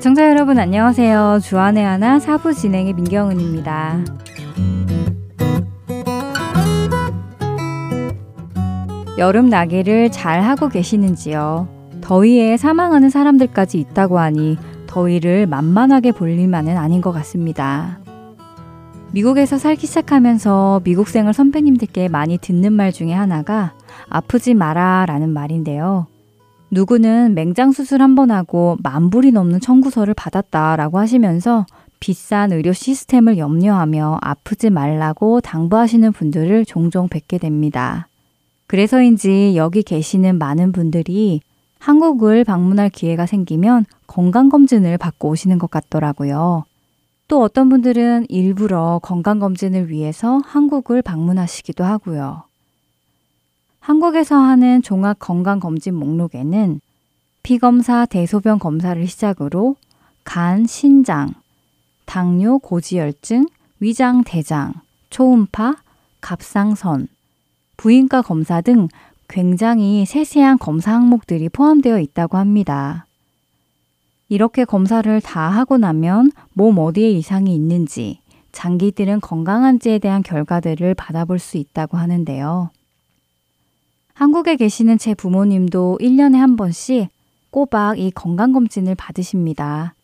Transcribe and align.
애청자 0.00 0.30
여러분 0.30 0.58
안녕하세요. 0.58 1.40
주안의 1.42 1.84
하나 1.84 2.18
사부 2.18 2.54
진행의 2.54 2.94
민경은입니다. 2.94 4.02
여름 9.18 9.50
나기를 9.50 10.10
잘 10.10 10.40
하고 10.40 10.70
계시는지요? 10.70 11.68
더위에 12.00 12.56
사망하는 12.56 13.10
사람들까지 13.10 13.78
있다고 13.78 14.18
하니 14.18 14.56
더위를 14.86 15.46
만만하게 15.46 16.12
볼 16.12 16.30
일만은 16.30 16.78
아닌 16.78 17.02
것 17.02 17.12
같습니다. 17.12 18.00
미국에서 19.12 19.58
살기 19.58 19.86
시작하면서 19.86 20.80
미국생을 20.82 21.34
선배님들께 21.34 22.08
많이 22.08 22.38
듣는 22.38 22.72
말 22.72 22.90
중에 22.90 23.12
하나가 23.12 23.74
아프지 24.08 24.54
마라 24.54 25.04
라는 25.06 25.28
말인데요. 25.28 26.06
누구는 26.70 27.34
맹장 27.34 27.72
수술 27.72 28.00
한 28.02 28.14
번 28.14 28.30
하고 28.30 28.76
만 28.82 29.10
불이 29.10 29.32
넘는 29.32 29.60
청구서를 29.60 30.14
받았다라고 30.14 30.98
하시면서 30.98 31.66
비싼 32.00 32.52
의료 32.52 32.72
시스템을 32.72 33.38
염려하며 33.38 34.18
아프지 34.22 34.70
말라고 34.70 35.40
당부하시는 35.40 36.12
분들을 36.12 36.64
종종 36.64 37.08
뵙게 37.08 37.38
됩니다. 37.38 38.08
그래서인지 38.66 39.54
여기 39.56 39.82
계시는 39.82 40.38
많은 40.38 40.72
분들이 40.72 41.40
한국을 41.78 42.44
방문할 42.44 42.88
기회가 42.90 43.26
생기면 43.26 43.84
건강검진을 44.06 44.96
받고 44.98 45.28
오시는 45.30 45.58
것 45.58 45.70
같더라고요. 45.70 46.64
또 47.28 47.42
어떤 47.42 47.68
분들은 47.68 48.26
일부러 48.28 49.00
건강검진을 49.02 49.88
위해서 49.88 50.40
한국을 50.44 51.02
방문하시기도 51.02 51.84
하고요. 51.84 52.44
한국에서 53.80 54.36
하는 54.36 54.82
종합 54.82 55.18
건강 55.18 55.58
검진 55.58 55.94
목록에는 55.94 56.80
피검사, 57.42 58.06
대소변 58.06 58.58
검사를 58.58 59.04
시작으로 59.06 59.76
간, 60.22 60.66
신장, 60.66 61.32
당뇨, 62.04 62.58
고지혈증, 62.58 63.46
위장, 63.80 64.22
대장, 64.24 64.74
초음파, 65.08 65.76
갑상선, 66.20 67.08
부인과 67.78 68.20
검사 68.20 68.60
등 68.60 68.88
굉장히 69.28 70.04
세세한 70.04 70.58
검사 70.58 70.92
항목들이 70.92 71.48
포함되어 71.48 71.98
있다고 71.98 72.36
합니다. 72.36 73.06
이렇게 74.28 74.64
검사를 74.64 75.20
다 75.22 75.48
하고 75.48 75.78
나면 75.78 76.30
몸 76.52 76.78
어디에 76.78 77.10
이상이 77.10 77.54
있는지, 77.54 78.20
장기들은 78.52 79.20
건강한지에 79.20 79.98
대한 79.98 80.22
결과들을 80.22 80.94
받아볼 80.94 81.38
수 81.38 81.56
있다고 81.56 81.96
하는데요. 81.96 82.70
한국에 84.20 84.56
계시는 84.56 84.98
제 84.98 85.14
부모님도 85.14 85.96
1년에 85.98 86.36
한 86.36 86.54
번씩 86.54 87.08
꼬박 87.50 87.98
이 87.98 88.10
건강검진을 88.10 88.94
받으십니다. 88.94 89.94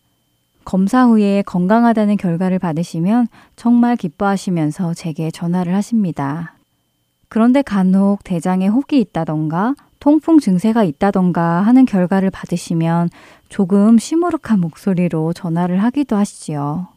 검사 0.65 1.05
후에 1.05 1.43
건강하다는 1.43 2.17
결과를 2.17 2.59
받으시면 2.59 3.29
정말 3.57 3.95
기뻐하시면서 3.95 4.95
제게 4.95 5.31
전화를 5.31 5.75
하십니다. 5.75 6.55
그런데 7.29 7.61
간혹 7.61 8.25
대장에 8.25 8.69
혹이 8.69 8.99
있다던가 9.01 9.75
통풍 10.01 10.39
증세가 10.39 10.83
있다던가 10.83 11.61
하는 11.61 11.85
결과를 11.85 12.31
받으시면 12.31 13.11
조금 13.51 13.99
시무룩한 13.99 14.61
목소리로 14.61 15.35
전화를 15.35 15.83
하기도 15.83 16.17
하시지요. 16.17 16.96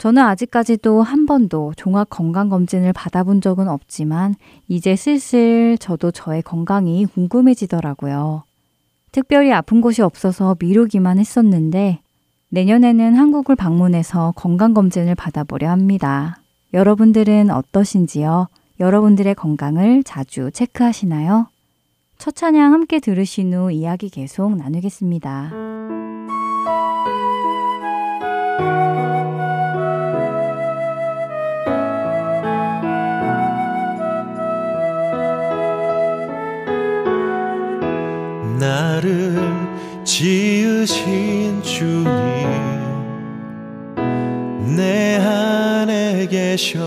저는 0.00 0.22
아직까지도 0.22 1.02
한 1.02 1.26
번도 1.26 1.74
종합 1.76 2.08
건강검진을 2.08 2.94
받아본 2.94 3.42
적은 3.42 3.68
없지만 3.68 4.34
이제 4.66 4.96
슬슬 4.96 5.76
저도 5.78 6.10
저의 6.10 6.40
건강이 6.40 7.04
궁금해지더라고요. 7.04 8.44
특별히 9.12 9.52
아픈 9.52 9.82
곳이 9.82 10.00
없어서 10.00 10.56
미루기만 10.58 11.18
했었는데 11.18 12.00
내년에는 12.48 13.14
한국을 13.14 13.56
방문해서 13.56 14.32
건강검진을 14.36 15.16
받아보려 15.16 15.68
합니다. 15.68 16.40
여러분들은 16.72 17.50
어떠신지요? 17.50 18.48
여러분들의 18.80 19.34
건강을 19.34 20.02
자주 20.04 20.50
체크하시나요? 20.50 21.48
첫 22.16 22.34
찬양 22.34 22.72
함께 22.72 23.00
들으신 23.00 23.52
후 23.52 23.70
이야기 23.70 24.08
계속 24.08 24.56
나누겠습니다. 24.56 25.99
나를 38.60 39.40
지으신 40.04 41.62
주님 41.62 42.10
내 44.76 45.16
안에 45.16 46.26
계셔. 46.26 46.78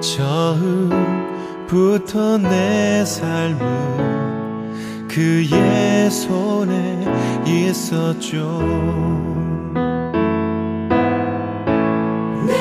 처음부터 0.00 1.28
내 2.38 3.04
삶은 3.04 3.58
그의 5.06 6.10
손에 6.10 7.04
있었죠. 7.46 8.62
내 12.46 12.52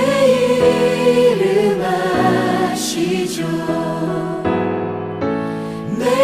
이름 1.08 1.82
아시죠? 1.82 3.48
내 3.48 4.23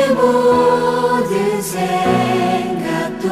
모든 0.07 1.61
생각도 1.61 3.29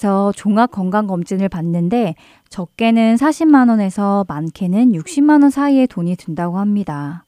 한국에서 0.00 0.32
종합 0.34 0.70
건강 0.70 1.06
검진을 1.06 1.48
받는데 1.48 2.14
적게는 2.48 3.16
40만 3.16 3.68
원에서 3.68 4.24
많게는 4.28 4.92
60만 4.92 5.42
원 5.42 5.50
사이의 5.50 5.86
돈이 5.86 6.16
든다고 6.16 6.58
합니다. 6.58 7.24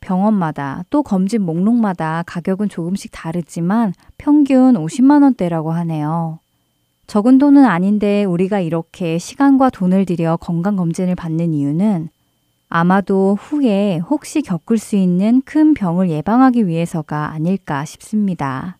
병원마다 0.00 0.84
또 0.90 1.02
검진 1.02 1.42
목록마다 1.42 2.24
가격은 2.26 2.68
조금씩 2.70 3.12
다르지만 3.12 3.92
평균 4.18 4.74
50만 4.74 5.22
원대라고 5.22 5.70
하네요. 5.72 6.40
적은 7.06 7.38
돈은 7.38 7.64
아닌데 7.64 8.24
우리가 8.24 8.60
이렇게 8.60 9.18
시간과 9.18 9.70
돈을 9.70 10.06
들여 10.06 10.38
건강 10.38 10.76
검진을 10.76 11.14
받는 11.14 11.52
이유는 11.52 12.08
아마도 12.68 13.36
후에 13.38 13.98
혹시 13.98 14.42
겪을 14.42 14.78
수 14.78 14.96
있는 14.96 15.42
큰 15.44 15.74
병을 15.74 16.08
예방하기 16.08 16.66
위해서가 16.66 17.32
아닐까 17.32 17.84
싶습니다. 17.84 18.79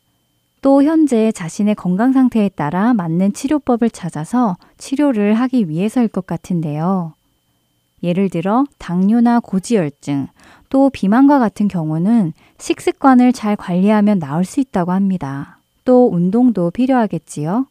또 0.63 0.83
현재 0.83 1.33
자신의 1.33 1.75
건강 1.75 2.13
상태에 2.13 2.51
따라 2.51 2.93
맞는 2.93 3.33
치료법을 3.33 3.91
찾아서 3.91 4.57
치료를 4.77 5.35
하기 5.35 5.69
위해서일 5.69 6.09
것 6.09 6.27
같은데요. 6.27 7.15
예를 8.03 8.29
들어 8.29 8.65
당뇨나 8.79 9.41
고지혈증, 9.41 10.29
또 10.69 10.91
비만과 10.91 11.39
같은 11.39 11.69
경우는 11.69 12.33
식습관을 12.59 13.33
잘 13.33 13.57
관리하면 13.57 14.19
나을 14.19 14.45
수 14.45 14.61
있다고 14.61 14.93
합니다. 14.93 15.59
또 15.85 16.11
운동도 16.13 16.71
필요하겠지요. 16.71 17.67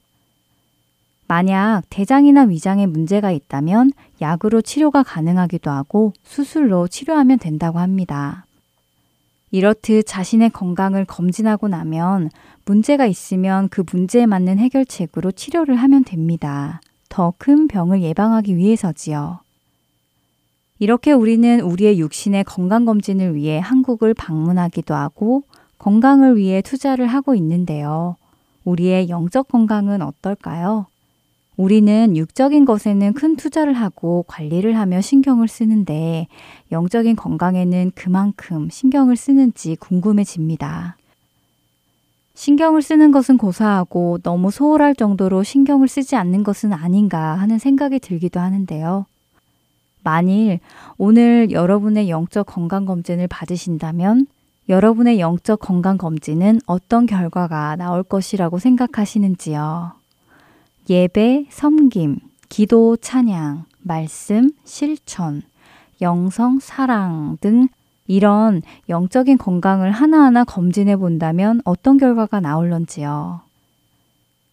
만약 1.28 1.84
대장이나 1.92 2.44
위장에 2.44 2.88
문제가 2.88 3.30
있다면 3.32 3.92
약으로 4.20 4.64
치료가 4.64 5.04
가능하기도 5.04 5.70
하고 5.70 6.14
수술로 6.24 6.88
치료하면 6.88 7.38
된다고 7.38 7.78
합니다. 7.78 8.46
이렇듯 9.52 10.06
자신의 10.06 10.52
건강을 10.52 11.06
검진하고 11.06 11.68
나면 11.68 12.30
문제가 12.66 13.06
있으면 13.06 13.70
그 13.70 13.84
문제에 13.92 14.26
맞는 14.26 14.60
해결책으로 14.60 15.32
치료를 15.32 15.76
하면 15.76 16.04
됩니다. 16.04 16.82
더 17.10 17.34
큰 17.38 17.68
병을 17.68 18.02
예방하기 18.04 18.56
위해서지요. 18.56 19.40
이렇게 20.78 21.12
우리는 21.12 21.60
우리의 21.60 22.00
육신의 22.00 22.46
건강검진을 22.46 23.36
위해 23.36 23.60
한국을 23.60 24.14
방문하기도 24.14 24.94
하고 24.94 25.44
건강을 25.78 26.38
위해 26.38 26.62
투자를 26.62 27.08
하고 27.08 27.36
있는데요. 27.36 28.16
우리의 28.64 29.10
영적 29.10 29.48
건강은 29.50 30.02
어떨까요? 30.02 30.86
우리는 31.60 32.16
육적인 32.16 32.64
것에는 32.64 33.12
큰 33.12 33.36
투자를 33.36 33.74
하고 33.74 34.24
관리를 34.30 34.78
하며 34.78 35.02
신경을 35.02 35.50
쓰는데 35.50 36.28
영적인 36.72 37.18
건강에는 37.18 37.92
그만큼 37.96 38.70
신경을 38.70 39.18
쓰는지 39.18 39.76
궁금해집니다. 39.76 40.96
신경을 42.34 42.82
쓰는 42.82 43.12
것은 43.12 43.38
고사하고 43.38 44.20
너무 44.24 44.52
소홀할 44.52 44.96
정도로 44.96 45.44
신경을 45.44 45.90
쓰지 45.90 46.16
않는 46.16 46.46
것은 46.46 46.72
아닌가 46.72 47.34
하는 47.34 47.60
생각이 47.60 48.00
들기도 48.00 48.40
하는데요. 48.40 49.06
만일 50.02 50.62
오늘 50.98 51.52
여러분의 51.52 52.10
영적 52.10 52.46
건강 52.46 52.86
검진을 52.86 53.28
받으신다면 53.28 54.28
여러분의 54.70 55.20
영적 55.20 55.60
건강 55.60 55.98
검진은 55.98 56.62
어떤 56.68 57.06
결과가 57.06 57.76
나올 57.76 58.04
것이라고 58.04 58.60
생각하시는지요? 58.60 59.99
예배, 60.90 61.46
섬김, 61.52 62.18
기도, 62.50 62.98
찬양, 62.98 63.66
말씀, 63.84 64.50
실천, 64.64 65.44
영성, 66.02 66.58
사랑 66.60 67.38
등 67.42 67.68
이런 68.08 68.64
영적인 68.90 69.38
건강을 69.38 69.92
하나하나 69.92 70.44
검진해 70.44 70.96
본다면 70.96 71.62
어떤 71.64 71.98
결과가 71.98 72.40
나올런지요. 72.40 73.42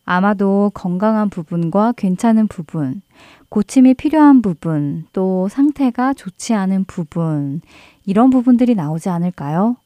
아마도 0.05 0.71
건강한 0.75 1.31
부분과 1.31 1.93
괜찮은 1.97 2.49
부분, 2.49 3.01
고침이 3.49 3.95
필요한 3.95 4.43
부분, 4.43 5.07
또 5.15 5.49
상태가 5.49 6.13
좋지 6.13 6.53
않은 6.53 6.85
부분, 6.85 7.63
이런 8.05 8.29
부분들이 8.29 8.75
나오지 8.75 9.09
않을까요? 9.09 9.77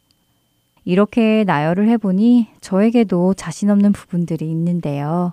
이렇게 0.85 1.45
나열을 1.47 1.89
해보니 1.91 2.49
저에게도 2.61 3.35
자신 3.35 3.71
없는 3.71 3.93
부분들이 3.93 4.51
있는데요. 4.51 5.33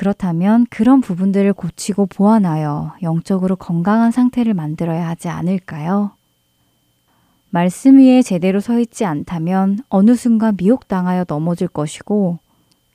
그렇다면 0.00 0.66
그런 0.70 1.02
부분들을 1.02 1.52
고치고 1.52 2.06
보완하여 2.06 2.94
영적으로 3.02 3.54
건강한 3.54 4.10
상태를 4.10 4.54
만들어야 4.54 5.06
하지 5.06 5.28
않을까요? 5.28 6.12
말씀 7.50 7.98
위에 7.98 8.22
제대로 8.22 8.60
서 8.60 8.80
있지 8.80 9.04
않다면 9.04 9.80
어느 9.90 10.14
순간 10.16 10.56
미혹당하여 10.56 11.26
넘어질 11.28 11.68
것이고, 11.68 12.38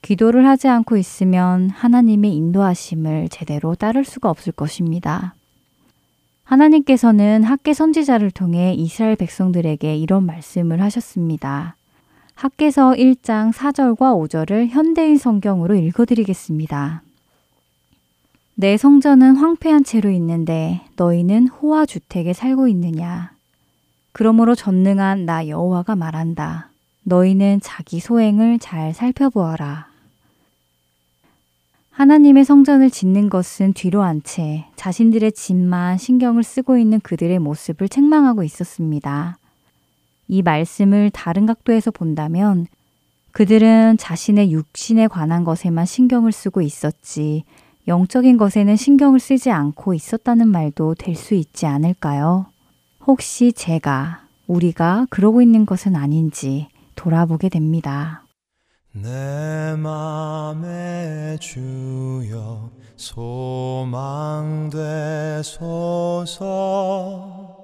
기도를 0.01 0.47
하지 0.47 0.67
않고 0.67 0.97
있으면 0.97 1.69
하나님의 1.69 2.35
인도하심을 2.35 3.29
제대로 3.29 3.75
따를 3.75 4.03
수가 4.03 4.31
없을 4.31 4.51
것입니다. 4.51 5.35
하나님께서는 6.43 7.43
학계 7.43 7.75
선지자를 7.75 8.31
통해 8.31 8.73
이스라엘 8.73 9.15
백성들에게 9.15 9.95
이런 9.95 10.25
말씀을 10.25 10.81
하셨습니다. 10.81 11.75
학계서 12.35 12.91
1장 12.91 13.53
4절과 13.53 13.97
5절을 13.97 14.67
현대인 14.67 15.17
성경으로 15.17 15.75
읽어드리겠습니다. 15.75 17.01
내 18.55 18.77
성전은 18.77 19.35
황폐한 19.37 19.83
채로 19.83 20.09
있는데 20.11 20.81
너희는 20.97 21.47
호화 21.47 21.85
주택에 21.85 22.33
살고 22.33 22.67
있느냐? 22.69 23.31
그러므로 24.11 24.53
전능한 24.55 25.25
나 25.25 25.47
여호와가 25.47 25.95
말한다. 25.95 26.69
너희는 27.03 27.59
자기 27.63 27.99
소행을 27.99 28.59
잘 28.59 28.93
살펴보아라. 28.93 29.87
하나님의 31.91 32.43
성전을 32.43 32.89
짓는 32.89 33.29
것은 33.29 33.71
뒤로 33.73 34.03
한 34.03 34.21
채 34.21 34.65
자신들의 34.75 35.31
집만 35.31 35.97
신경을 35.97 36.43
쓰고 36.43 36.77
있는 36.77 36.99
그들의 36.99 37.39
모습을 37.39 37.87
책망하고 37.87 38.43
있었습니다. 38.43 39.37
이 40.27 40.41
말씀을 40.41 41.09
다른 41.11 41.45
각도에서 41.45 41.91
본다면 41.91 42.67
그들은 43.31 43.97
자신의 43.97 44.51
육신에 44.51 45.07
관한 45.07 45.43
것에만 45.43 45.85
신경을 45.85 46.31
쓰고 46.31 46.61
있었지 46.61 47.43
영적인 47.87 48.37
것에는 48.37 48.75
신경을 48.75 49.19
쓰지 49.19 49.51
않고 49.51 49.93
있었다는 49.93 50.47
말도 50.47 50.95
될 50.95 51.15
수 51.15 51.35
있지 51.35 51.65
않을까요? 51.67 52.47
혹시 53.05 53.53
제가, 53.53 54.21
우리가 54.47 55.05
그러고 55.09 55.41
있는 55.41 55.65
것은 55.65 55.95
아닌지 55.95 56.67
돌아보게 56.95 57.49
됩니다. 57.49 58.23
내 58.91 59.75
맘에 59.77 61.37
주여 61.39 62.71
소망되소서 66.15 67.54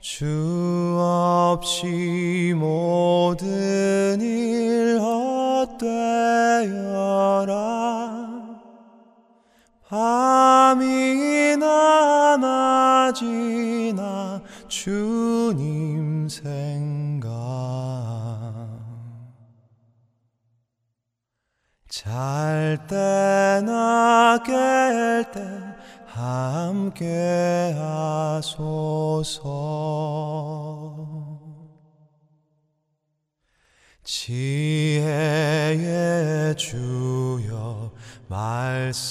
주 0.00 0.96
없이 0.98 2.54
모든 2.56 4.18
일 4.18 4.98
헛되어라. 4.98 6.00
밤이나 9.86 11.66
낮이나 13.12 14.40
주님 14.68 16.28
생각. 16.30 17.30
잘 21.88 22.78
때나 22.86 24.38
깰때 24.46 25.69
함께 26.20 27.74
하소서. 27.78 29.40
지혜의 34.04 35.76
주여 36.56 37.92
말씀으로서 38.28 39.10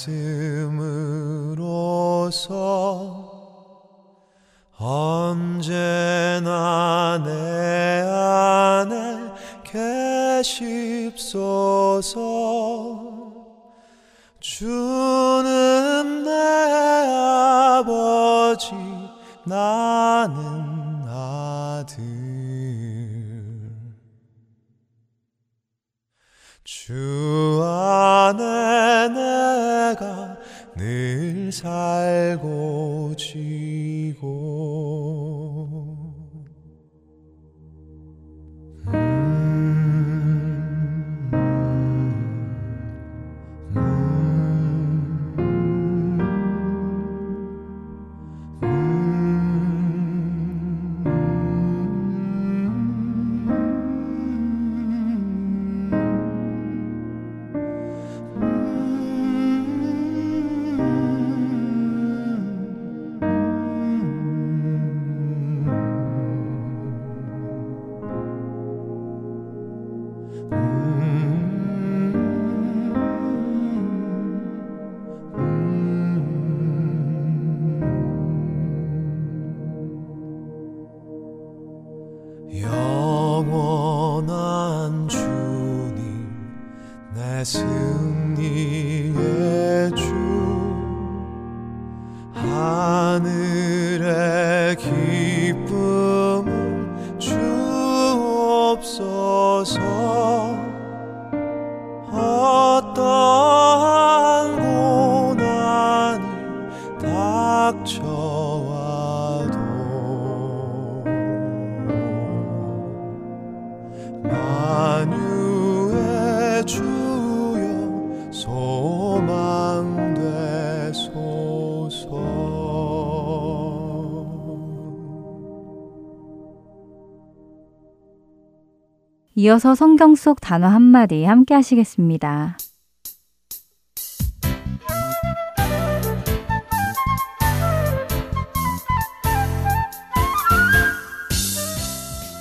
이어서 129.42 129.74
성경 129.74 130.16
속 130.16 130.38
단어 130.38 130.68
한마디 130.68 131.24
함께 131.24 131.54
하시겠습니다. 131.54 132.58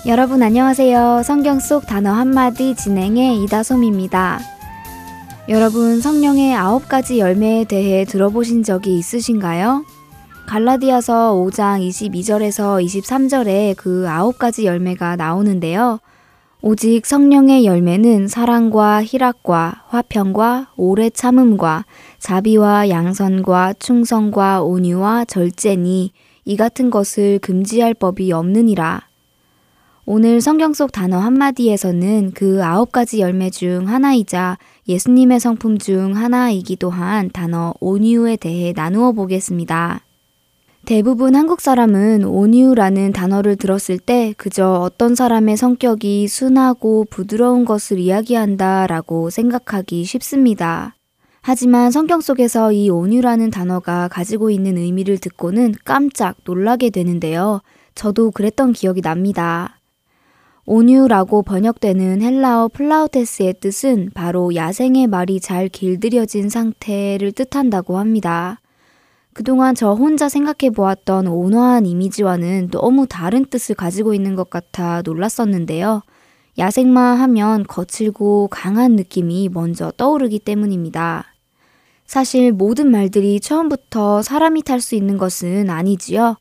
여러분 0.08 0.44
안녕하세요. 0.44 1.24
성경 1.24 1.62
속 1.62 1.88
단어 1.88 2.12
한마디 2.12 2.76
진행의 2.76 3.44
이다솜입니다. 3.44 4.42
여러분 5.48 6.02
성령의 6.02 6.54
아홉 6.54 6.90
가지 6.90 7.20
열매에 7.20 7.64
대해 7.64 8.04
들어보신 8.04 8.64
적이 8.64 8.98
있으신가요? 8.98 9.86
갈라디아서 10.48 11.34
5장 11.36 11.80
22절에서 11.88 12.84
23절에 12.84 13.78
그 13.78 14.06
아홉 14.10 14.38
가지 14.38 14.66
열매가 14.66 15.16
나오는데요. 15.16 16.02
오직 16.62 17.06
성령의 17.06 17.64
열매는 17.64 18.28
사랑과 18.28 19.02
희락과 19.02 19.86
화평과 19.88 20.74
오래 20.76 21.10
참음과 21.10 21.86
자비와 22.18 22.90
양선과 22.90 23.76
충성과 23.80 24.64
온유와 24.64 25.24
절제니 25.24 26.12
이 26.44 26.58
같은 26.58 26.90
것을 26.90 27.40
금지할 27.40 27.94
법이 27.94 28.34
없느니라. 28.34 29.08
오늘 30.06 30.42
성경 30.42 30.74
속 30.74 30.92
단어 30.92 31.20
한마디에서는 31.20 32.32
그 32.36 32.62
아홉 32.62 32.92
가지 32.92 33.22
열매 33.22 33.50
중 33.50 33.88
하나이자 33.88 34.58
예수님의 34.86 35.40
성품 35.40 35.78
중 35.78 36.18
하나이기도 36.18 36.90
한 36.90 37.30
단어 37.30 37.74
온유에 37.80 38.36
대해 38.36 38.74
나누어 38.76 39.14
보겠습니다. 39.14 40.02
대부분 40.90 41.36
한국 41.36 41.62
사람은 41.62 42.24
온유라는 42.24 43.14
단어를 43.14 43.58
들었을 43.58 44.00
때 44.00 44.34
그저 44.38 44.72
어떤 44.72 45.14
사람의 45.14 45.56
성격이 45.56 46.28
순하고 46.28 47.06
부드러운 47.12 47.64
것을 47.64 48.00
이야기한다 48.00 48.88
라고 48.88 49.30
생각하기 49.30 50.04
쉽습니다. 50.04 50.96
하지만 51.42 51.92
성경 51.92 52.22
속에서 52.22 52.72
이 52.72 52.90
온유라는 52.90 53.52
단어가 53.52 54.08
가지고 54.08 54.50
있는 54.50 54.80
의미를 54.80 55.20
듣고는 55.20 55.76
깜짝 55.86 56.38
놀라게 56.44 56.90
되는데요. 56.90 57.62
저도 57.94 58.32
그랬던 58.32 58.74
기억이 58.74 59.04
납니다. 59.04 59.78
온유라고 60.66 61.44
번역되는 61.44 62.24
헬라어 62.24 62.70
플라우테스의 62.70 63.60
뜻은 63.62 64.10
바로 64.16 64.56
야생의 64.56 65.06
말이 65.06 65.40
잘 65.40 65.70
길들여진 65.70 66.50
상태를 66.50 67.32
뜻한다고 67.34 68.00
합니다. 68.00 68.60
그동안 69.34 69.76
저 69.76 69.94
혼자 69.94 70.28
생각해 70.28 70.72
보았던 70.74 71.28
온화한 71.28 71.86
이미지와는 71.86 72.70
너무 72.72 73.08
다른 73.08 73.46
뜻을 73.46 73.76
가지고 73.76 74.14
있는 74.14 74.36
것 74.36 74.50
같아 74.50 75.02
놀랐었는데요. 75.04 76.02
야생마 76.58 77.02
하면 77.02 77.64
거칠고 77.64 78.50
강한 78.50 78.96
느낌이 78.96 79.50
먼저 79.50 79.92
떠오르기 79.96 80.40
때문입니다. 80.40 81.26
사실 82.06 82.52
모든 82.52 82.90
말들이 82.90 83.40
처음부터 83.40 84.24
사람이 84.24 84.64
탈 84.64 84.82
수 84.82 84.96
있는 84.96 85.18
것은 85.18 85.70
아니지요. 85.70 86.38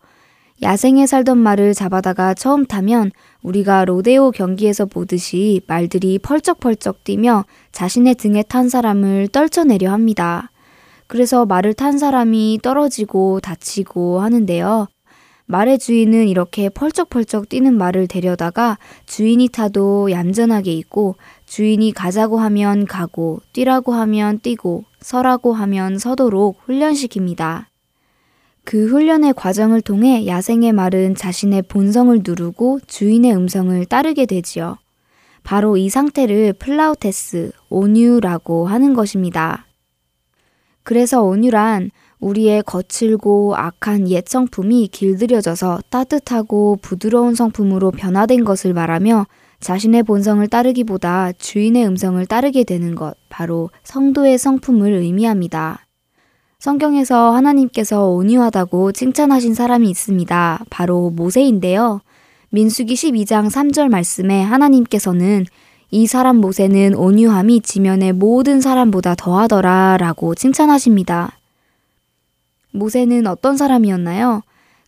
야생에 0.60 1.06
살던 1.06 1.38
말을 1.38 1.72
잡아다가 1.74 2.34
처음 2.34 2.66
타면 2.66 3.12
우리가 3.42 3.84
로데오 3.84 4.32
경기에서 4.32 4.86
보듯이 4.86 5.60
말들이 5.68 6.18
펄쩍펄쩍 6.18 7.04
뛰며 7.04 7.44
자신의 7.70 8.16
등에 8.16 8.42
탄 8.42 8.68
사람을 8.68 9.28
떨쳐내려 9.28 9.92
합니다. 9.92 10.50
그래서 11.08 11.46
말을 11.46 11.74
탄 11.74 11.98
사람이 11.98 12.60
떨어지고 12.62 13.40
다치고 13.40 14.20
하는데요. 14.20 14.86
말의 15.46 15.78
주인은 15.78 16.28
이렇게 16.28 16.68
펄쩍펄쩍 16.68 17.48
뛰는 17.48 17.76
말을 17.78 18.06
데려다가 18.06 18.76
주인이 19.06 19.48
타도 19.48 20.10
얌전하게 20.10 20.72
있고 20.74 21.16
주인이 21.46 21.90
가자고 21.92 22.38
하면 22.38 22.84
가고 22.84 23.40
뛰라고 23.54 23.94
하면 23.94 24.40
뛰고 24.40 24.84
서라고 25.00 25.54
하면 25.54 25.98
서도록 25.98 26.60
훈련시킵니다. 26.66 27.64
그 28.64 28.88
훈련의 28.88 29.32
과정을 29.32 29.80
통해 29.80 30.26
야생의 30.26 30.72
말은 30.72 31.14
자신의 31.14 31.62
본성을 31.62 32.20
누르고 32.22 32.80
주인의 32.86 33.34
음성을 33.34 33.82
따르게 33.86 34.26
되지요. 34.26 34.76
바로 35.42 35.78
이 35.78 35.88
상태를 35.88 36.52
πραΰτης, 36.52 37.52
온유라고 37.70 38.66
하는 38.66 38.92
것입니다. 38.92 39.67
그래서 40.88 41.22
온유란 41.22 41.90
우리의 42.18 42.62
거칠고 42.62 43.56
악한 43.56 44.08
옛 44.08 44.26
성품이 44.26 44.88
길들여져서 44.90 45.80
따뜻하고 45.90 46.78
부드러운 46.80 47.34
성품으로 47.34 47.90
변화된 47.90 48.42
것을 48.42 48.72
말하며 48.72 49.26
자신의 49.60 50.04
본성을 50.04 50.48
따르기보다 50.48 51.32
주인의 51.32 51.86
음성을 51.86 52.24
따르게 52.24 52.64
되는 52.64 52.94
것, 52.94 53.16
바로 53.28 53.68
성도의 53.84 54.38
성품을 54.38 54.92
의미합니다. 54.92 55.84
성경에서 56.58 57.32
하나님께서 57.32 58.06
온유하다고 58.06 58.92
칭찬하신 58.92 59.52
사람이 59.52 59.90
있습니다. 59.90 60.64
바로 60.70 61.10
모세인데요. 61.10 62.00
민수기 62.48 62.94
12장 62.94 63.50
3절 63.50 63.90
말씀에 63.90 64.40
하나님께서는 64.40 65.44
이 65.90 66.06
사람 66.06 66.36
모세는 66.36 66.94
온유함이 66.94 67.62
지면의 67.62 68.12
모든 68.12 68.60
사람보다 68.60 69.14
더하더라 69.14 69.96
라고 69.98 70.34
칭찬하십니다. 70.34 71.38
모세는 72.72 73.26
어떤 73.26 73.56
사람이었나요? 73.56 74.42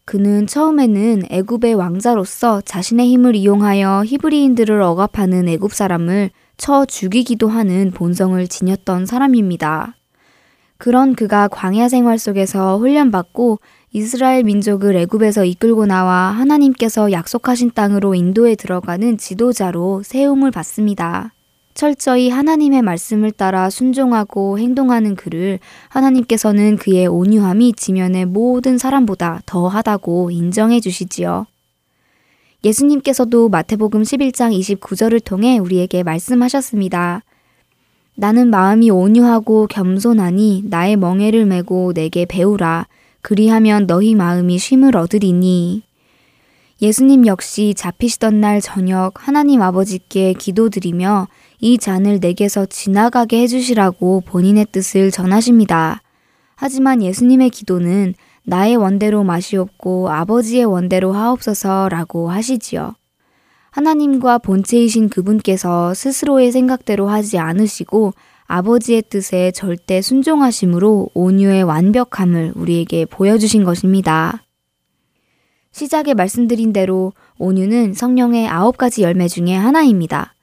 그는 0.04 0.46
처음에는 0.46 1.22
애굽의 1.30 1.74
왕자로서 1.74 2.60
자신의 2.62 3.08
힘을 3.08 3.34
이용하여 3.34 4.04
히브리인들을 4.06 4.82
억압하는 4.82 5.48
애굽 5.48 5.72
사람을 5.72 6.30
쳐 6.58 6.84
죽이기도 6.84 7.48
하는 7.48 7.90
본성을 7.92 8.46
지녔던 8.46 9.06
사람입니다. 9.06 9.94
그런 10.76 11.14
그가 11.14 11.48
광야 11.48 11.88
생활 11.88 12.18
속에서 12.18 12.78
훈련받고 12.78 13.60
이스라엘 13.92 14.44
민족을 14.44 14.94
애굽에서 14.94 15.44
이끌고 15.44 15.86
나와 15.86 16.30
하나님께서 16.30 17.10
약속하신 17.10 17.72
땅으로 17.74 18.14
인도에 18.14 18.54
들어가는 18.54 19.18
지도자로 19.18 20.02
세움을 20.04 20.52
받습니다. 20.52 21.32
철저히 21.74 22.28
하나님의 22.28 22.82
말씀을 22.82 23.32
따라 23.32 23.68
순종하고 23.68 24.58
행동하는 24.60 25.16
그를 25.16 25.58
하나님께서는 25.88 26.76
그의 26.76 27.08
온유함이 27.08 27.72
지면의 27.72 28.26
모든 28.26 28.78
사람보다 28.78 29.42
더하다고 29.46 30.30
인정해 30.30 30.78
주시지요. 30.78 31.46
예수님께서도 32.62 33.48
마태복음 33.48 34.02
11장 34.02 34.56
29절을 34.56 35.24
통해 35.24 35.58
우리에게 35.58 36.02
말씀하셨습니다. 36.04 37.22
나는 38.14 38.50
마음이 38.50 38.90
온유하고 38.90 39.66
겸손하니 39.68 40.64
나의 40.66 40.96
멍에를 40.96 41.46
메고 41.46 41.92
내게 41.92 42.26
배우라. 42.26 42.86
그리하면 43.22 43.86
너희 43.86 44.14
마음이 44.14 44.58
쉼을 44.58 44.96
얻으리니. 44.96 45.82
예수님 46.82 47.26
역시 47.26 47.74
잡히시던 47.76 48.40
날 48.40 48.60
저녁 48.62 49.12
하나님 49.16 49.60
아버지께 49.60 50.32
기도드리며 50.32 51.28
이 51.58 51.76
잔을 51.76 52.20
내게서 52.20 52.66
지나가게 52.66 53.42
해주시라고 53.42 54.22
본인의 54.24 54.66
뜻을 54.72 55.10
전하십니다. 55.10 56.00
하지만 56.56 57.02
예수님의 57.02 57.50
기도는 57.50 58.14
나의 58.44 58.76
원대로 58.76 59.24
마시옵고 59.24 60.10
아버지의 60.10 60.64
원대로 60.64 61.12
하옵소서라고 61.12 62.30
하시지요. 62.30 62.94
하나님과 63.70 64.38
본체이신 64.38 65.10
그분께서 65.10 65.94
스스로의 65.94 66.50
생각대로 66.50 67.08
하지 67.08 67.38
않으시고 67.38 68.12
아버지의 68.50 69.02
뜻에 69.02 69.52
절대 69.52 70.02
순종하심으로 70.02 71.10
온유의 71.14 71.62
완벽함을 71.62 72.54
우리에게 72.56 73.04
보여주신 73.04 73.62
것입니다. 73.62 74.42
시작에 75.70 76.14
말씀드린 76.14 76.72
대로 76.72 77.12
온유는 77.38 77.94
성령의 77.94 78.48
아홉 78.48 78.76
가지 78.76 79.02
열매 79.02 79.28
중의 79.28 79.56
하나입니다. 79.56 80.34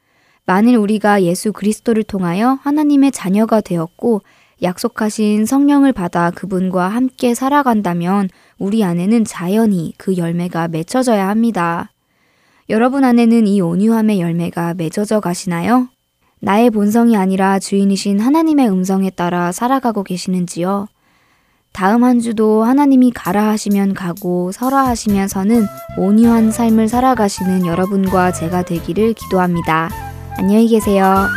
만일 0.45 0.77
우리가 0.77 1.23
예수 1.23 1.51
그리스도를 1.51 2.03
통하여 2.03 2.57
하나님의 2.61 3.11
자녀가 3.11 3.59
되었고 3.59 4.21
약속하신 4.63 5.45
성령을 5.45 5.91
받아 5.91 6.31
그분과 6.31 6.87
함께 6.87 7.35
살아간다면 7.35 8.29
우리 8.57 8.85
안에는 8.85 9.25
자연히 9.25 9.93
그 9.97 10.15
열매가 10.15 10.69
맺혀져야 10.69 11.27
합니다. 11.27 11.91
여러분 12.69 13.03
안에는 13.03 13.47
이 13.47 13.59
온유함의 13.59 14.21
열매가 14.21 14.75
맺어져 14.75 15.19
가시나요? 15.19 15.89
나의 16.39 16.69
본성이 16.69 17.17
아니라 17.17 17.59
주인이신 17.59 18.19
하나님의 18.19 18.69
음성에 18.69 19.09
따라 19.09 19.51
살아가고 19.51 20.03
계시는지요? 20.03 20.87
다음 21.73 22.03
한 22.03 22.19
주도 22.19 22.63
하나님이 22.63 23.11
가라 23.11 23.49
하시면 23.49 23.93
가고 23.93 24.51
서라 24.51 24.87
하시면 24.87 25.27
서는 25.27 25.65
온유한 25.97 26.51
삶을 26.51 26.87
살아가시는 26.87 27.65
여러분과 27.65 28.31
제가 28.31 28.63
되기를 28.63 29.13
기도합니다. 29.13 29.89
안녕히 30.37 30.67
계세요. 30.67 31.27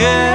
yeah. 0.00 0.29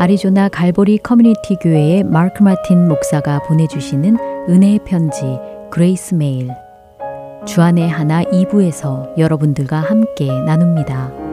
아리조나 0.00 0.48
갈보리 0.48 0.96
커뮤니티 0.96 1.56
교회의 1.56 2.04
마크 2.04 2.42
마틴 2.42 2.88
목사가 2.88 3.38
보내주시는 3.42 4.16
은혜의 4.48 4.78
편지 4.86 5.20
Grace 5.70 6.14
Mail 6.14 6.48
주 7.46 7.62
안에 7.62 7.86
하나 7.86 8.22
2부에서 8.22 9.18
여러분들과 9.18 9.78
함께 9.78 10.26
나눕니다. 10.46 11.29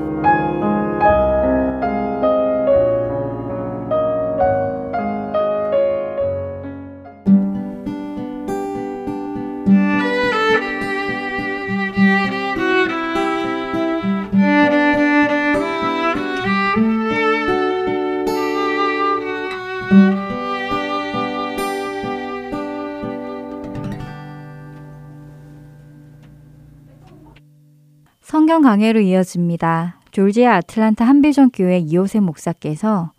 강해로 28.88 29.02
이어집니다. 29.02 30.00
졸지아 30.12 30.58
아틀란타 30.58 31.06
한비전 31.06 31.52
교회 31.52 31.78
이호세 31.78 32.22
목사께서 32.22 33.12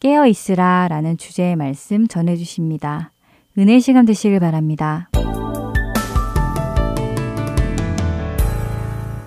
깨어 0.00 0.26
있으라 0.26 0.88
라는 0.88 1.18
주제의 1.18 1.56
말씀 1.56 2.08
전해 2.08 2.36
주십니다. 2.36 3.10
은혜 3.58 3.78
시간 3.80 4.06
되시길 4.06 4.40
바랍니다. 4.40 5.10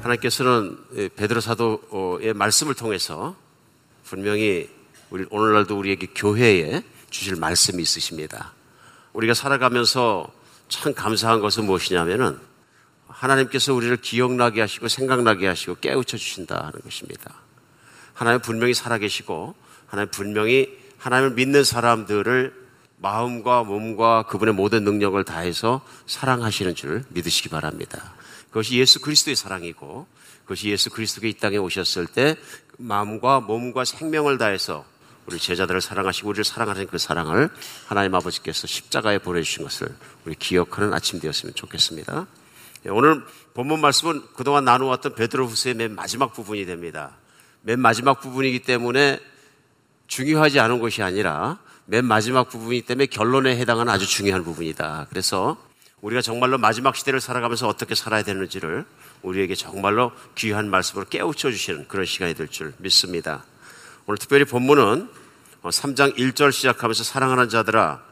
하나님께서는 0.01 0.77
베드로 1.15 1.41
사도의 1.41 2.33
말씀을 2.33 2.73
통해서 2.73 3.35
분명히 4.05 4.69
우리 5.11 5.25
오늘날도 5.29 5.77
우리에게 5.77 6.07
교회에 6.15 6.81
주실 7.11 7.35
말씀이 7.35 7.81
있으십니다. 7.81 8.53
우리가 9.13 9.35
살아가면서 9.35 10.31
참 10.67 10.95
감사한 10.95 11.41
것은 11.41 11.65
무엇이냐면은 11.65 12.39
하나님께서 13.15 13.73
우리를 13.73 13.95
기억나게 13.97 14.61
하시고 14.61 14.87
생각나게 14.87 15.47
하시고 15.47 15.75
깨우쳐 15.75 16.17
주신다는 16.17 16.73
것입니다. 16.83 17.33
하나님 18.13 18.41
분명히 18.41 18.73
살아계시고 18.73 19.55
하나님 19.87 20.11
분명히 20.11 20.77
하나님을 20.97 21.35
믿는 21.35 21.63
사람들을 21.63 22.65
마음과 22.97 23.63
몸과 23.63 24.23
그분의 24.23 24.53
모든 24.53 24.83
능력을 24.83 25.21
다해서 25.23 25.85
사랑하시는 26.07 26.75
줄 26.75 27.03
믿으시기 27.09 27.49
바랍니다. 27.49 28.13
그것이 28.47 28.77
예수 28.77 29.01
그리스도의 29.01 29.35
사랑이고 29.35 30.07
그것이 30.43 30.69
예수 30.69 30.89
그리스도가 30.89 31.27
이 31.27 31.33
땅에 31.33 31.57
오셨을 31.57 32.07
때 32.07 32.35
마음과 32.77 33.41
몸과 33.41 33.85
생명을 33.85 34.37
다해서 34.37 34.85
우리 35.25 35.39
제자들을 35.39 35.81
사랑하시고 35.81 36.29
우리를 36.29 36.43
사랑하는 36.43 36.87
그 36.87 36.97
사랑을 36.97 37.49
하나님 37.87 38.13
아버지께서 38.15 38.67
십자가에 38.67 39.17
보내주신 39.17 39.63
것을 39.63 39.87
우리 40.25 40.35
기억하는 40.35 40.93
아침 40.93 41.19
되었으면 41.19 41.55
좋겠습니다. 41.55 42.27
예, 42.85 42.89
오늘 42.91 43.23
본문 43.55 43.81
말씀은 43.81 44.21
그동안 44.35 44.65
나누었던 44.65 45.15
베드로후서의 45.15 45.75
맨 45.75 45.95
마지막 45.95 46.33
부분이 46.33 46.65
됩니다. 46.65 47.17
맨 47.61 47.79
마지막 47.79 48.19
부분이기 48.21 48.59
때문에 48.59 49.19
중요하지 50.07 50.59
않은 50.59 50.79
것이 50.79 51.01
아니라 51.01 51.57
맨 51.85 52.05
마지막 52.05 52.47
부분이기 52.47 52.85
때문에 52.85 53.07
결론에 53.07 53.57
해당하는 53.57 53.91
아주 53.91 54.05
중요한 54.05 54.43
부분이다. 54.43 55.07
그래서 55.09 55.57
우리가 56.01 56.21
정말로 56.21 56.59
마지막 56.59 56.95
시대를 56.95 57.19
살아가면서 57.19 57.67
어떻게 57.67 57.95
살아야 57.95 58.21
되는지를 58.21 58.85
우리에게 59.23 59.55
정말로 59.55 60.11
귀한 60.35 60.69
말씀으로 60.69 61.07
깨우쳐 61.09 61.49
주시는 61.49 61.87
그런 61.87 62.05
시간이 62.05 62.35
될 62.35 62.47
줄 62.47 62.73
믿습니다. 62.77 63.43
오늘 64.05 64.19
특별히 64.19 64.45
본문은 64.45 65.09
3장 65.63 66.11
어, 66.11 66.13
1절 66.13 66.51
시작하면서 66.51 67.03
사랑하는 67.03 67.49
자들아 67.49 68.03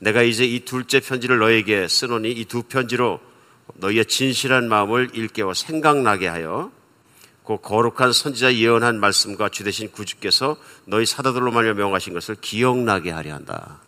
내가 0.00 0.22
이제 0.22 0.44
이 0.44 0.64
둘째 0.64 0.98
편지를 0.98 1.38
너에게 1.38 1.86
쓰노니 1.86 2.32
이 2.32 2.44
두 2.46 2.64
편지로 2.64 3.20
너희의 3.74 4.06
진실한 4.06 4.68
마음을 4.68 5.10
일깨워 5.12 5.54
생각나게 5.54 6.26
하여 6.28 6.70
그 7.44 7.58
거룩한 7.60 8.12
선지자 8.12 8.54
예언한 8.54 8.98
말씀과 8.98 9.48
주 9.50 9.62
대신 9.62 9.90
구주께서 9.90 10.56
너희 10.84 11.06
사도들로 11.06 11.52
말며 11.52 11.74
명하신 11.74 12.12
것을 12.12 12.36
기억나게 12.40 13.10
하려 13.10 13.34
한다. 13.34 13.80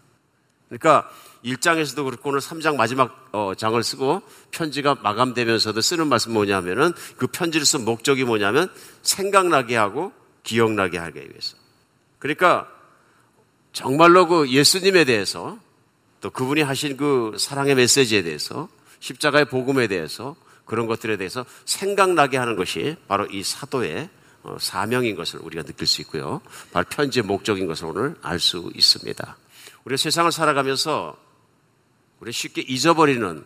그러니까 0.68 1.10
1장에서도 1.44 2.04
그렇고 2.04 2.30
오늘 2.30 2.40
3장 2.40 2.76
마지막 2.76 3.28
어, 3.32 3.52
장을 3.56 3.82
쓰고 3.82 4.22
편지가 4.50 4.96
마감되면서도 5.02 5.80
쓰는 5.80 6.06
말씀 6.06 6.32
뭐냐면은 6.32 6.92
그 7.16 7.26
편지를 7.26 7.66
쓴 7.66 7.84
목적이 7.84 8.24
뭐냐면 8.24 8.70
생각나게 9.02 9.76
하고 9.76 10.12
기억나게 10.42 10.98
하기 10.98 11.18
위해서. 11.18 11.56
그러니까 12.18 12.68
정말로 13.72 14.26
그 14.26 14.48
예수님에 14.48 15.04
대해서 15.04 15.58
또 16.20 16.30
그분이 16.30 16.62
하신 16.62 16.96
그 16.96 17.34
사랑의 17.38 17.74
메시지에 17.76 18.22
대해서 18.22 18.68
십자가의 19.00 19.46
복음에 19.46 19.87
대해서 19.87 20.37
그런 20.64 20.87
것들에 20.87 21.16
대해서 21.16 21.44
생각나게 21.64 22.37
하는 22.37 22.56
것이 22.56 22.96
바로 23.08 23.26
이 23.26 23.42
사도의 23.42 24.11
어, 24.42 24.56
사명인 24.61 25.16
것을 25.16 25.40
우리가 25.40 25.62
느낄 25.62 25.87
수 25.87 26.00
있고요. 26.02 26.40
바로 26.72 26.87
편지의 26.88 27.24
목적인 27.24 27.66
것을 27.66 27.87
오늘 27.87 28.14
알 28.22 28.38
수 28.38 28.70
있습니다. 28.74 29.37
우리가 29.84 29.96
세상을 29.96 30.30
살아가면서 30.30 31.16
우리 32.20 32.32
쉽게 32.32 32.62
잊어버리는 32.62 33.44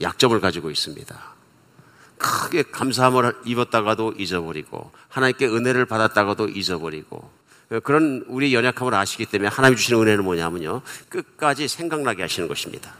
약점을 0.00 0.38
가지고 0.40 0.70
있습니다. 0.70 1.34
크게 2.18 2.64
감사함을 2.64 3.34
입었다가도 3.44 4.14
잊어버리고 4.18 4.90
하나님께 5.08 5.46
은혜를 5.46 5.86
받았다가도 5.86 6.48
잊어버리고 6.48 7.30
그런 7.84 8.24
우리 8.28 8.54
연약함을 8.54 8.94
아시기 8.94 9.26
때문에 9.26 9.48
하나님 9.48 9.76
주시는 9.76 10.02
은혜는 10.02 10.24
뭐냐면요. 10.24 10.82
끝까지 11.08 11.68
생각나게 11.68 12.22
하시는 12.22 12.48
것입니다. 12.48 12.94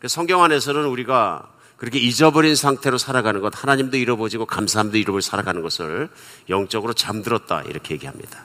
그 0.00 0.08
성경 0.08 0.42
안에서는 0.44 0.84
우리가 0.86 1.48
그렇게 1.76 1.98
잊어버린 1.98 2.56
상태로 2.56 2.98
살아가는 2.98 3.40
것, 3.40 3.52
하나님도 3.54 3.96
잃어버리고 3.96 4.46
감사함도 4.46 4.96
잃어버리고 4.96 5.20
살아가는 5.20 5.62
것을 5.62 6.08
영적으로 6.48 6.92
잠들었다 6.92 7.62
이렇게 7.62 7.94
얘기합니다. 7.94 8.44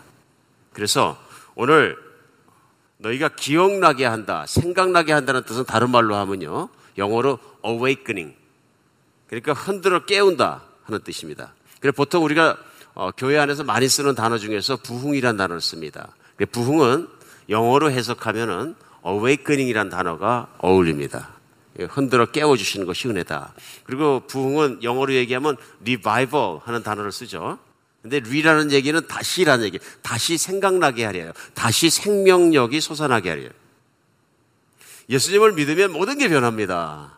그래서 0.72 1.18
오늘 1.56 1.98
너희가 2.98 3.30
기억나게 3.30 4.06
한다, 4.06 4.46
생각나게 4.48 5.14
한다는 5.14 5.44
뜻은 5.44 5.66
다른 5.66 5.90
말로 5.90 6.16
하면요. 6.16 6.70
영어로 6.98 7.40
awakening. 7.66 8.36
그러니까 9.28 9.54
흔들어 9.54 10.06
깨운다 10.06 10.62
하는 10.84 11.02
뜻입니다. 11.04 11.54
그래서 11.80 11.96
보통 11.96 12.24
우리가 12.24 12.58
어, 12.94 13.10
교회 13.18 13.40
안에서 13.40 13.64
많이 13.64 13.90
쓰는 13.90 14.14
단어 14.14 14.38
중에서 14.38 14.78
부흥이라는 14.78 15.38
단어를 15.38 15.60
씁니다. 15.60 16.10
부흥은 16.52 17.08
영어로 17.50 17.90
해석하면은 17.90 18.76
awakening이라는 19.06 19.90
단어가 19.90 20.48
어울립니다. 20.60 21.33
예, 21.80 21.86
흔들어 21.86 22.26
깨워주시는 22.26 22.86
것이 22.86 23.08
은혜다. 23.08 23.54
그리고 23.84 24.22
부흥은 24.28 24.84
영어로 24.84 25.14
얘기하면 25.14 25.58
revival 25.82 26.60
하는 26.64 26.84
단어를 26.84 27.12
쓰죠. 27.12 27.58
근데 28.02 28.20
리라는 28.20 28.72
얘기는 28.72 29.08
다시라는 29.08 29.66
얘기. 29.66 29.80
다시 30.02 30.38
생각나게 30.38 31.06
하려요. 31.06 31.32
다시 31.54 31.90
생명력이 31.90 32.82
솟아나게 32.82 33.30
하려요. 33.30 33.50
예수님을 35.10 35.54
믿으면 35.54 35.92
모든 35.92 36.18
게 36.18 36.28
변합니다. 36.28 37.18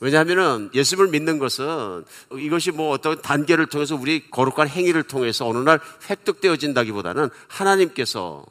왜냐하면 0.00 0.70
예수님을 0.74 1.10
믿는 1.10 1.38
것은 1.38 2.04
이것이 2.38 2.70
뭐 2.70 2.90
어떤 2.90 3.20
단계를 3.20 3.66
통해서 3.66 3.96
우리 3.96 4.28
거룩한 4.30 4.68
행위를 4.68 5.02
통해서 5.02 5.46
어느 5.46 5.58
날 5.58 5.80
획득되어진다기보다는 6.08 7.30
하나님께서 7.48 8.44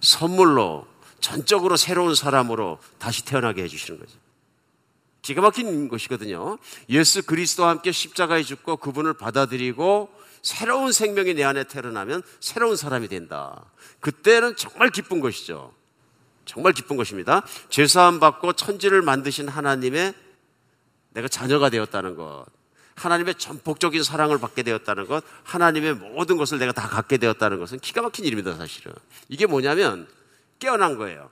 선물로 0.00 0.86
전적으로 1.20 1.76
새로운 1.76 2.14
사람으로 2.14 2.78
다시 2.98 3.24
태어나게 3.24 3.62
해주시는 3.62 4.00
거죠. 4.00 4.23
기가 5.24 5.40
막힌 5.40 5.88
것이거든요. 5.88 6.58
예수 6.90 7.22
그리스도와 7.22 7.70
함께 7.70 7.92
십자가에 7.92 8.42
죽고 8.42 8.76
그분을 8.76 9.14
받아들이고 9.14 10.10
새로운 10.42 10.92
생명이 10.92 11.32
내 11.32 11.42
안에 11.42 11.64
태어나면 11.64 12.22
새로운 12.40 12.76
사람이 12.76 13.08
된다. 13.08 13.64
그때는 14.00 14.54
정말 14.56 14.90
기쁜 14.90 15.20
것이죠. 15.20 15.72
정말 16.44 16.74
기쁜 16.74 16.98
것입니다. 16.98 17.42
죄사함 17.70 18.20
받고 18.20 18.52
천지를 18.52 19.00
만드신 19.00 19.48
하나님의 19.48 20.12
내가 21.14 21.26
자녀가 21.26 21.70
되었다는 21.70 22.16
것. 22.16 22.44
하나님의 22.96 23.36
전폭적인 23.36 24.02
사랑을 24.02 24.38
받게 24.38 24.62
되었다는 24.62 25.06
것, 25.06 25.24
하나님의 25.42 25.94
모든 25.94 26.36
것을 26.36 26.58
내가 26.58 26.70
다 26.72 26.86
갖게 26.86 27.16
되었다는 27.16 27.58
것은 27.58 27.80
기가 27.80 28.02
막힌 28.02 28.24
일입니다, 28.24 28.54
사실은. 28.54 28.92
이게 29.28 29.46
뭐냐면 29.46 30.06
깨어난 30.60 30.96
거예요. 30.96 31.30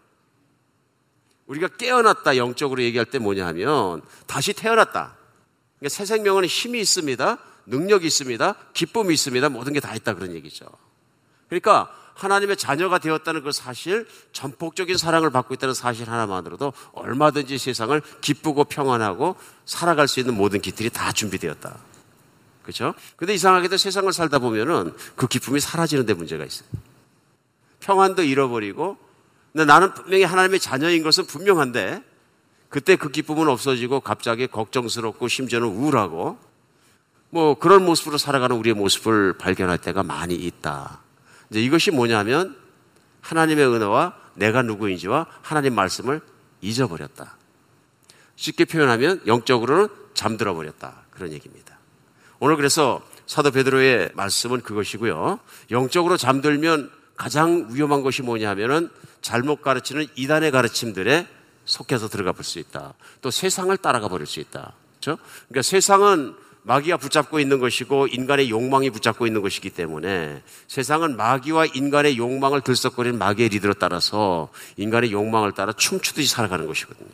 우리가 1.47 1.69
깨어났다 1.69 2.37
영적으로 2.37 2.83
얘기할 2.83 3.07
때 3.07 3.19
뭐냐 3.19 3.47
하면 3.49 4.03
다시 4.27 4.53
태어났다. 4.53 5.17
그러니까 5.79 5.89
새 5.95 6.05
생명은 6.05 6.45
힘이 6.47 6.81
있습니다. 6.81 7.39
능력이 7.67 8.07
있습니다. 8.07 8.55
기쁨이 8.73 9.15
있습니다. 9.15 9.49
모든 9.49 9.73
게 9.73 9.81
다 9.81 9.95
있다 9.95 10.15
그런 10.15 10.33
얘기죠. 10.35 10.67
그러니까 11.49 11.95
하나님의 12.15 12.57
자녀가 12.57 12.99
되었다는 12.99 13.43
그 13.43 13.53
사실, 13.53 14.07
전폭적인 14.33 14.97
사랑을 14.97 15.31
받고 15.31 15.55
있다는 15.55 15.75
사실 15.75 16.09
하나만으로도 16.11 16.73
얼마든지 16.93 17.59
세상을 17.59 18.01
기쁘고 18.21 18.65
평안하고 18.65 19.37
살아갈 19.65 20.09
수 20.09 20.21
있는 20.21 20.35
모든 20.37 20.61
길들이 20.61 20.91
다 20.91 21.11
준비되었다. 21.13 21.79
그렇죠? 22.63 22.95
근데 23.17 23.35
이상하게도 23.35 23.77
세상을 23.77 24.13
살다 24.13 24.39
보면은 24.39 24.95
그 25.17 25.27
기쁨이 25.27 25.59
사라지는 25.59 26.07
데 26.07 26.15
문제가 26.15 26.45
있어요. 26.45 26.69
평안도 27.81 28.23
잃어버리고 28.23 28.99
근데 29.53 29.65
나는 29.67 29.93
분명히 29.95 30.25
하나님의 30.25 30.61
자녀인 30.61 31.03
것은 31.03 31.27
분명한데 31.27 32.03
그때 32.69 32.97
그 32.97 33.11
기쁨은 33.11 33.49
없어지고 33.49 34.01
갑자기 34.01 34.47
걱정스럽고 34.47 35.29
심지어는 35.29 35.69
우울하고 35.69 36.39
뭐 37.29 37.55
그런 37.59 37.85
모습으로 37.85 38.19
살아가는 38.19 38.57
우리의 38.57 38.75
모습을 38.75 39.35
발견할 39.39 39.79
때가 39.79 40.03
많이 40.03 40.35
있다. 40.35 41.01
이제 41.51 41.63
이것이 41.63 41.91
뭐냐면 41.91 42.57
하나님의 43.21 43.67
은혜와 43.67 44.17
내가 44.35 44.63
누구인지와 44.63 45.27
하나님 45.43 45.75
말씀을 45.75 46.21
잊어버렸다. 46.63 47.37
쉽게 48.37 48.65
표현하면 48.65 49.21
영적으로는 49.27 49.89
잠들어 50.15 50.55
버렸다. 50.55 51.05
그런 51.11 51.33
얘기입니다. 51.33 51.79
오늘 52.39 52.57
그래서 52.57 53.03
사도 53.27 53.51
베드로의 53.51 54.13
말씀은 54.15 54.63
그것이고요. 54.63 55.39
영적으로 55.71 56.17
잠들면 56.17 56.91
가장 57.17 57.69
위험한 57.71 58.03
것이 58.03 58.23
뭐냐면은 58.23 58.91
잘못 59.23 59.63
가르치는 59.63 60.07
이단의 60.15 60.51
가르침들에 60.51 61.27
속해서 61.65 62.09
들어가 62.09 62.33
볼 62.33 62.45
수 62.45 62.59
있다. 62.59 62.95
또 63.21 63.31
세상을 63.31 63.75
따라가 63.79 64.09
버릴 64.09 64.27
수 64.27 64.41
있다. 64.41 64.73
그렇죠? 65.01 65.23
그러니까 65.49 65.63
세상은 65.63 66.35
마귀가 66.65 66.97
붙잡고 66.97 67.41
있는 67.41 67.59
것이고 67.59 68.07
인간의 68.07 68.51
욕망이 68.51 68.91
붙잡고 68.91 69.27
있는 69.27 69.43
것이기 69.43 69.71
때문에 69.71 70.43
세상은 70.69 71.17
마귀와 71.17 71.67
인간의 71.67 72.19
욕망을 72.19 72.61
들썩거리는 72.61 73.19
마귀의 73.19 73.49
리더로 73.49 73.75
따라서 73.75 74.49
인간의 74.77 75.13
욕망을 75.13 75.53
따라 75.53 75.73
춤추듯이 75.73 76.29
살아가는 76.29 76.67
것이거든요. 76.67 77.09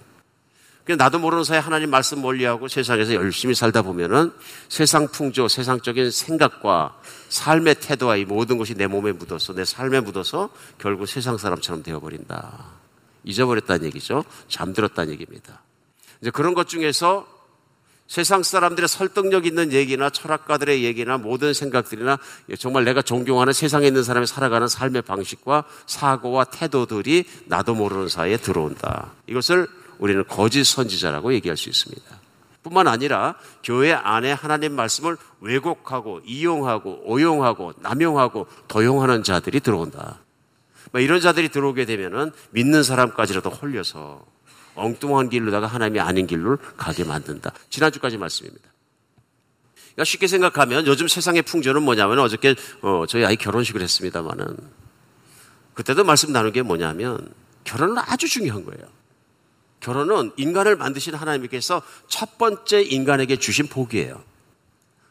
나도 0.97 1.19
모르는 1.19 1.45
사이에 1.45 1.61
하나님 1.61 1.91
말씀 1.91 2.23
멀리하고 2.23 2.69
세상에서 2.69 3.15
열심히 3.15 3.55
살다 3.55 3.83
보면은 3.83 4.33
세상 4.69 5.09
풍조, 5.09 5.49
세상적인 5.49 6.11
생각과 6.11 6.99
삶의 7.29 7.77
태도와 7.81 8.17
이 8.17 8.25
모든 8.25 8.59
것이 8.59 8.75
내 8.75 8.87
몸에 8.87 9.13
묻어서 9.13 9.53
내 9.53 9.65
삶에 9.65 10.01
묻어서 10.01 10.51
결국 10.79 11.07
세상 11.07 11.37
사람처럼 11.37 11.83
되어버린다. 11.83 12.79
잊어버렸다는 13.25 13.87
얘기죠. 13.87 14.25
잠들었다는 14.49 15.13
얘기입니다. 15.13 15.61
이제 16.21 16.31
그런 16.31 16.55
것 16.55 16.69
중에서 16.69 17.27
세상 18.07 18.43
사람들의 18.43 18.89
설득력 18.89 19.45
있는 19.45 19.73
얘기나 19.73 20.09
철학가들의 20.09 20.83
얘기나 20.83 21.19
모든 21.19 21.53
생각들이나 21.53 22.19
정말 22.59 22.85
내가 22.85 23.03
존경하는 23.03 23.53
세상에 23.53 23.87
있는 23.87 24.03
사람이 24.03 24.27
살아가는 24.27 24.67
삶의 24.67 25.03
방식과 25.03 25.65
사고와 25.87 26.45
태도들이 26.45 27.25
나도 27.45 27.75
모르는 27.75 28.09
사이에 28.09 28.39
들어온다. 28.39 29.13
이것을 29.27 29.69
우리는 29.99 30.25
거짓 30.27 30.65
선지자라고 30.65 31.33
얘기할 31.35 31.57
수 31.57 31.69
있습니다. 31.69 32.03
뿐만 32.63 32.89
아니라 32.89 33.37
교회 33.63 33.93
안에 33.93 34.33
하나님 34.33 34.75
말씀을 34.75 35.17
왜곡하고 35.41 36.21
이용하고 36.25 37.03
오용하고 37.05 37.75
남용하고 37.79 38.47
도용하는 38.69 39.23
자들이 39.23 39.61
들어온다. 39.61 40.19
뭐 40.93 41.01
이런 41.01 41.21
자들이 41.21 41.49
들어오게 41.49 41.85
되면은 41.85 42.33
믿는 42.51 42.83
사람까지라도 42.83 43.51
홀려서 43.51 44.25
엉뚱한 44.75 45.29
길로다가 45.29 45.67
하나님이 45.67 46.01
아닌 46.01 46.27
길로 46.27 46.57
가게 46.77 47.05
만든다. 47.05 47.53
지난주까지 47.69 48.17
말씀입니다. 48.17 48.69
그러니까 49.95 50.05
쉽게 50.05 50.29
생각하면 50.29 50.87
요즘 50.87 51.09
세상의 51.09 51.43
풍조는 51.43 51.83
뭐냐면 51.83 52.21
어저께 52.21 52.55
어, 52.83 53.05
저희 53.09 53.25
아이 53.25 53.37
결혼식을 53.37 53.83
했습니다마는 53.83 54.57
그때도 55.75 56.05
말씀 56.05 56.33
나눈 56.33 56.53
게 56.53 56.63
뭐냐면 56.63 57.19
결혼은 57.65 57.99
아주 57.99 58.29
중요한 58.29 58.65
거예요. 58.65 58.98
결혼은 59.81 60.33
인간을 60.37 60.77
만드신 60.77 61.15
하나님께서 61.15 61.83
첫 62.09 62.39
번째 62.39 62.83
인간에게 62.83 63.37
주신 63.37 63.69
복이에요. 63.69 64.23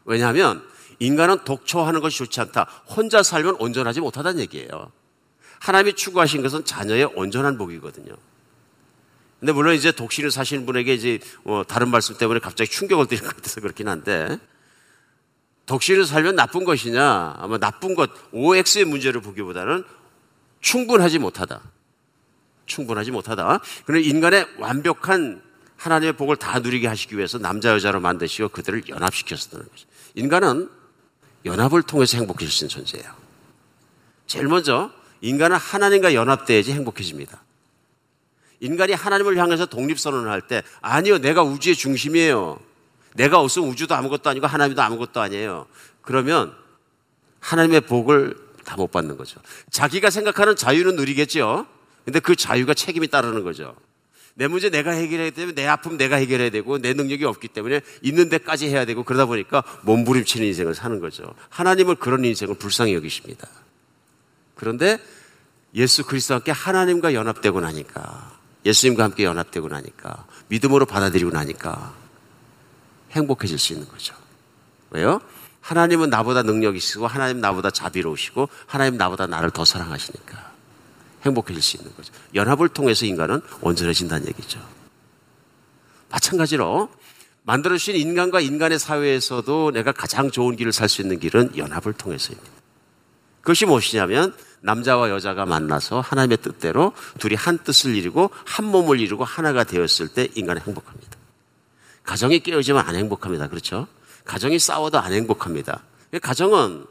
왜냐하면 0.05 0.63
인간은 0.99 1.43
독초하는 1.43 2.01
것이 2.01 2.17
좋지 2.17 2.39
않다. 2.41 2.63
혼자 2.87 3.23
살면 3.23 3.57
온전하지 3.59 4.01
못하다는 4.01 4.39
얘기예요. 4.41 4.91
하나님이 5.59 5.93
추구하신 5.93 6.41
것은 6.41 6.65
자녀의 6.65 7.05
온전한 7.15 7.57
복이거든요. 7.57 8.15
근데 9.39 9.51
물론 9.51 9.75
이제 9.75 9.91
독신을 9.91 10.31
사시는 10.31 10.65
분에게 10.65 10.93
이제 10.93 11.19
뭐 11.43 11.63
다른 11.63 11.89
말씀 11.89 12.17
때문에 12.17 12.39
갑자기 12.39 12.71
충격을 12.71 13.05
드릴 13.07 13.21
것 13.23 13.35
같아서 13.35 13.61
그렇긴 13.61 13.87
한데 13.87 14.39
독신을 15.67 16.05
살면 16.05 16.35
나쁜 16.35 16.63
것이냐 16.63 17.35
아마 17.37 17.57
나쁜 17.57 17.93
것 17.93 18.09
OX의 18.31 18.85
문제를 18.85 19.21
보기보다는 19.21 19.83
충분하지 20.61 21.19
못하다. 21.19 21.61
충분하지 22.67 23.11
못하다. 23.11 23.59
그는 23.85 24.03
인간의 24.03 24.47
완벽한 24.59 25.41
하나님의 25.77 26.13
복을 26.13 26.35
다 26.37 26.59
누리게 26.59 26.87
하시기 26.87 27.17
위해서 27.17 27.37
남자 27.37 27.71
여자로 27.73 27.99
만드시고 27.99 28.49
그들을 28.49 28.89
연합시켰었다는 28.89 29.67
거죠. 29.67 29.87
인간은 30.15 30.69
연합을 31.45 31.83
통해서 31.83 32.17
행복해지신 32.17 32.67
존재예요. 32.67 33.11
제일 34.25 34.47
먼저 34.47 34.91
인간은 35.21 35.55
하나님과 35.57 36.13
연합돼야지 36.13 36.73
행복해집니다. 36.73 37.41
인간이 38.59 38.93
하나님을 38.93 39.37
향해서 39.37 39.67
독립선언을 39.67 40.29
할 40.31 40.41
때, 40.41 40.63
아니요, 40.81 41.19
내가 41.19 41.43
우주의 41.43 41.75
중심이에요. 41.75 42.59
내가 43.13 43.39
없으면 43.39 43.69
우주도 43.69 43.95
아무것도 43.95 44.29
아니고 44.29 44.47
하나님도 44.47 44.81
아무것도 44.81 45.21
아니에요. 45.21 45.67
그러면 46.01 46.55
하나님의 47.39 47.81
복을 47.81 48.47
다 48.67 48.75
못 48.75 48.91
받는 48.91 49.15
거죠. 49.15 49.39
자기가 49.71 50.09
생각하는 50.09 50.55
자유는 50.57 50.97
누리겠죠. 50.97 51.65
근데 52.07 52.21
그 52.21 52.37
자유가 52.37 52.73
책임이 52.73 53.09
따르는 53.09 53.43
거죠. 53.43 53.75
내 54.33 54.47
문제 54.47 54.69
내가 54.69 54.91
해결해야 54.91 55.31
되면 55.31 55.53
내 55.55 55.67
아픔 55.67 55.97
내가 55.97 56.15
해결해야 56.15 56.51
되고 56.51 56.77
내 56.77 56.93
능력이 56.93 57.25
없기 57.25 57.49
때문에 57.49 57.81
있는 58.01 58.29
데까지 58.29 58.69
해야 58.69 58.85
되고 58.85 59.03
그러다 59.03 59.25
보니까 59.25 59.61
몸부림치는 59.81 60.47
인생을 60.47 60.73
사는 60.73 61.01
거죠. 61.01 61.35
하나님을 61.49 61.95
그런 61.95 62.23
인생을 62.23 62.55
불쌍히 62.55 62.93
여기십니다. 62.93 63.49
그런데 64.55 64.99
예수 65.75 66.05
그리스도와 66.05 66.37
함께 66.37 66.51
하나님과 66.51 67.13
연합되고 67.13 67.59
나니까 67.59 68.31
예수님과 68.65 69.03
함께 69.03 69.25
연합되고 69.25 69.67
나니까 69.67 70.27
믿음으로 70.47 70.85
받아들이고 70.85 71.31
나니까 71.31 71.93
행복해질 73.11 73.59
수 73.59 73.73
있는 73.73 73.85
거죠. 73.89 74.15
왜요? 74.91 75.19
하나님은 75.59 76.09
나보다 76.09 76.43
능력이 76.43 76.77
있고 76.77 77.05
하나님 77.05 77.41
나보다 77.41 77.69
자비로우시고 77.69 78.47
하나님 78.65 78.95
나보다 78.95 79.27
나를 79.27 79.51
더 79.51 79.65
사랑하시니까 79.65 80.46
행복해질 81.27 81.61
수 81.61 81.77
있는 81.77 81.95
거죠. 81.95 82.11
연합을 82.33 82.69
통해서 82.69 83.05
인간은 83.05 83.41
온전해진다는 83.61 84.27
얘기죠. 84.27 84.59
마찬가지로 86.09 86.89
만들어주신 87.43 87.95
인간과 87.95 88.41
인간의 88.41 88.79
사회에서도 88.79 89.71
내가 89.71 89.91
가장 89.91 90.31
좋은 90.31 90.55
길을 90.55 90.73
살 90.73 90.89
수 90.89 91.01
있는 91.01 91.19
길은 91.19 91.57
연합을 91.57 91.93
통해서입니다. 91.93 92.51
그것이 93.41 93.65
무엇이냐면 93.65 94.35
남자와 94.59 95.09
여자가 95.09 95.45
만나서 95.45 96.01
하나님의 96.01 96.39
뜻대로 96.39 96.91
둘이 97.19 97.35
한 97.35 97.57
뜻을 97.59 97.95
이루고 97.95 98.31
한 98.43 98.65
몸을 98.65 98.99
이루고 98.99 99.23
하나가 99.23 99.63
되었을 99.63 100.09
때 100.09 100.27
인간은 100.35 100.61
행복합니다. 100.63 101.17
가정이 102.03 102.39
깨어지면 102.39 102.85
안 102.85 102.95
행복합니다. 102.95 103.47
그렇죠? 103.47 103.87
가정이 104.25 104.59
싸워도 104.59 104.99
안 104.99 105.13
행복합니다. 105.13 105.83
가정은 106.21 106.85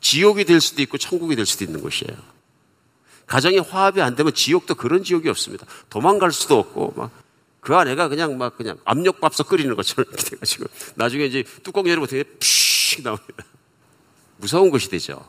지옥이 0.00 0.44
될 0.44 0.60
수도 0.60 0.82
있고 0.82 0.98
천국이 0.98 1.34
될 1.34 1.44
수도 1.46 1.64
있는 1.64 1.80
곳이에요. 1.80 2.16
가정이 3.28 3.58
화합이 3.58 4.02
안 4.02 4.16
되면 4.16 4.34
지옥도 4.34 4.74
그런 4.74 5.04
지옥이 5.04 5.28
없습니다. 5.28 5.66
도망갈 5.90 6.32
수도 6.32 6.58
없고 6.58 6.94
막그 6.96 7.76
아내가 7.76 8.08
그냥 8.08 8.36
막 8.36 8.56
그냥 8.56 8.78
압력밥솥 8.84 9.48
끓이는 9.48 9.76
것처럼 9.76 10.06
이렇게 10.10 10.30
돼가지고 10.30 10.64
나중에 10.96 11.26
이제 11.26 11.44
뚜껑 11.62 11.86
열어보더니 11.86 12.24
푸식 12.40 13.04
나옵니다. 13.04 13.44
무서운 14.38 14.70
것이 14.70 14.88
되죠. 14.88 15.24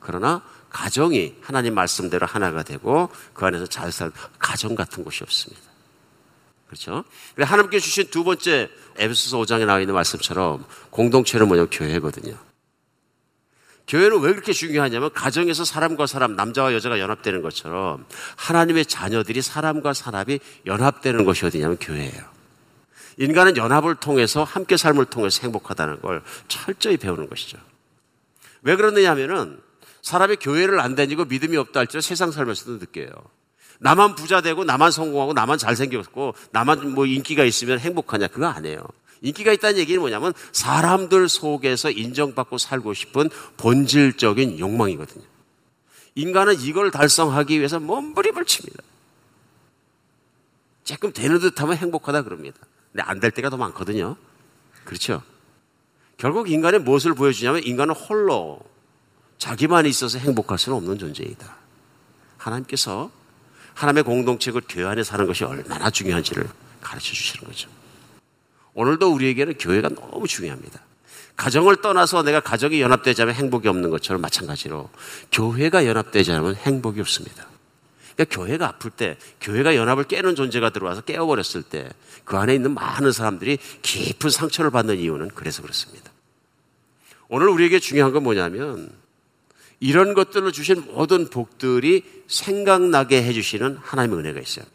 그러나 0.00 0.42
가정이 0.70 1.36
하나님 1.40 1.74
말씀대로 1.74 2.26
하나가 2.26 2.62
되고 2.62 3.10
그 3.34 3.44
안에서 3.46 3.66
잘 3.66 3.92
살 3.92 4.10
가정 4.38 4.74
같은 4.74 5.04
곳이 5.04 5.22
없습니다. 5.22 5.62
그렇죠? 6.66 7.04
하나님께 7.38 7.78
주신 7.80 8.08
두 8.10 8.24
번째 8.24 8.70
에베소서 8.96 9.38
5장에 9.38 9.64
나와 9.64 9.80
있는 9.80 9.94
말씀처럼 9.94 10.64
공동체는 10.90 11.48
뭐냐면 11.48 11.70
교회거든요. 11.70 12.36
교회는 13.88 14.20
왜 14.20 14.32
그렇게 14.32 14.52
중요하냐면 14.52 15.10
가정에서 15.12 15.64
사람과 15.64 16.06
사람, 16.06 16.36
남자와 16.36 16.74
여자가 16.74 17.00
연합되는 17.00 17.40
것처럼 17.40 18.04
하나님의 18.36 18.84
자녀들이 18.86 19.40
사람과 19.40 19.94
사람이 19.94 20.40
연합되는 20.66 21.24
것이 21.24 21.46
어디냐면 21.46 21.78
교회예요. 21.80 22.38
인간은 23.16 23.56
연합을 23.56 23.96
통해서 23.96 24.44
함께 24.44 24.76
삶을 24.76 25.06
통해서 25.06 25.40
행복하다는 25.42 26.02
걸 26.02 26.22
철저히 26.46 26.98
배우는 26.98 27.28
것이죠. 27.28 27.58
왜 28.62 28.76
그러느냐 28.76 29.10
하면은 29.12 29.58
사람이 30.02 30.36
교회를 30.36 30.78
안 30.80 30.94
다니고 30.94 31.24
믿음이 31.24 31.56
없다 31.56 31.80
할지라도 31.80 32.02
세상 32.02 32.30
살면서도 32.30 32.78
느껴요. 32.78 33.10
나만 33.80 34.14
부자 34.14 34.40
되고 34.40 34.64
나만 34.64 34.90
성공하고 34.90 35.32
나만 35.32 35.58
잘생겼고 35.58 36.34
나만 36.52 36.90
뭐 36.94 37.06
인기가 37.06 37.44
있으면 37.44 37.78
행복하냐 37.78 38.28
그거 38.28 38.46
아니에요. 38.46 38.86
인기가 39.22 39.52
있다는 39.52 39.78
얘기는 39.78 40.00
뭐냐면 40.00 40.32
사람들 40.52 41.28
속에서 41.28 41.90
인정받고 41.90 42.58
살고 42.58 42.94
싶은 42.94 43.30
본질적인 43.56 44.58
욕망이거든요. 44.58 45.24
인간은 46.14 46.60
이걸 46.60 46.90
달성하기 46.90 47.58
위해서 47.58 47.78
몸부림을 47.80 48.44
칩니다. 48.44 48.82
조금 50.84 51.12
되는 51.12 51.38
듯 51.38 51.60
하면 51.60 51.76
행복하다 51.76 52.22
그럽니다. 52.22 52.58
근데 52.92 53.02
안 53.02 53.20
될 53.20 53.30
때가 53.30 53.50
더 53.50 53.56
많거든요. 53.56 54.16
그렇죠? 54.84 55.22
결국 56.16 56.50
인간의 56.50 56.80
무엇을 56.80 57.14
보여주냐면 57.14 57.62
인간은 57.62 57.94
홀로 57.94 58.58
자기만 59.38 59.86
있어서 59.86 60.18
행복할 60.18 60.58
수는 60.58 60.78
없는 60.78 60.98
존재이다. 60.98 61.56
하나님께서 62.38 63.10
하나님의 63.74 64.02
공동체를 64.02 64.62
교회 64.68 64.84
안에 64.86 65.04
사는 65.04 65.24
것이 65.26 65.44
얼마나 65.44 65.90
중요한지를 65.90 66.48
가르쳐 66.80 67.12
주시는 67.12 67.46
거죠. 67.46 67.68
오늘도 68.78 69.12
우리에게는 69.12 69.58
교회가 69.58 69.88
너무 69.88 70.28
중요합니다. 70.28 70.80
가정을 71.34 71.80
떠나서 71.82 72.22
내가 72.22 72.38
가정이 72.38 72.80
연합되지 72.80 73.22
않으면 73.22 73.34
행복이 73.34 73.66
없는 73.66 73.90
것처럼 73.90 74.22
마찬가지로 74.22 74.88
교회가 75.32 75.84
연합되지 75.84 76.30
않으면 76.30 76.54
행복이 76.54 77.00
없습니다. 77.00 77.48
그러니까 78.14 78.36
교회가 78.36 78.68
아플 78.68 78.92
때, 78.92 79.16
교회가 79.40 79.74
연합을 79.74 80.04
깨는 80.04 80.36
존재가 80.36 80.70
들어와서 80.70 81.00
깨어버렸을 81.00 81.64
때, 81.64 81.88
그 82.24 82.36
안에 82.36 82.54
있는 82.54 82.72
많은 82.72 83.10
사람들이 83.10 83.58
깊은 83.82 84.30
상처를 84.30 84.70
받는 84.70 84.98
이유는 84.98 85.30
그래서 85.34 85.60
그렇습니다. 85.62 86.12
오늘 87.28 87.48
우리에게 87.48 87.80
중요한 87.80 88.12
건 88.12 88.22
뭐냐면, 88.22 88.92
이런 89.80 90.14
것들을 90.14 90.52
주신 90.52 90.84
모든 90.92 91.28
복들이 91.28 92.04
생각나게 92.28 93.24
해주시는 93.24 93.78
하나님의 93.82 94.20
은혜가 94.20 94.40
있어요. 94.40 94.66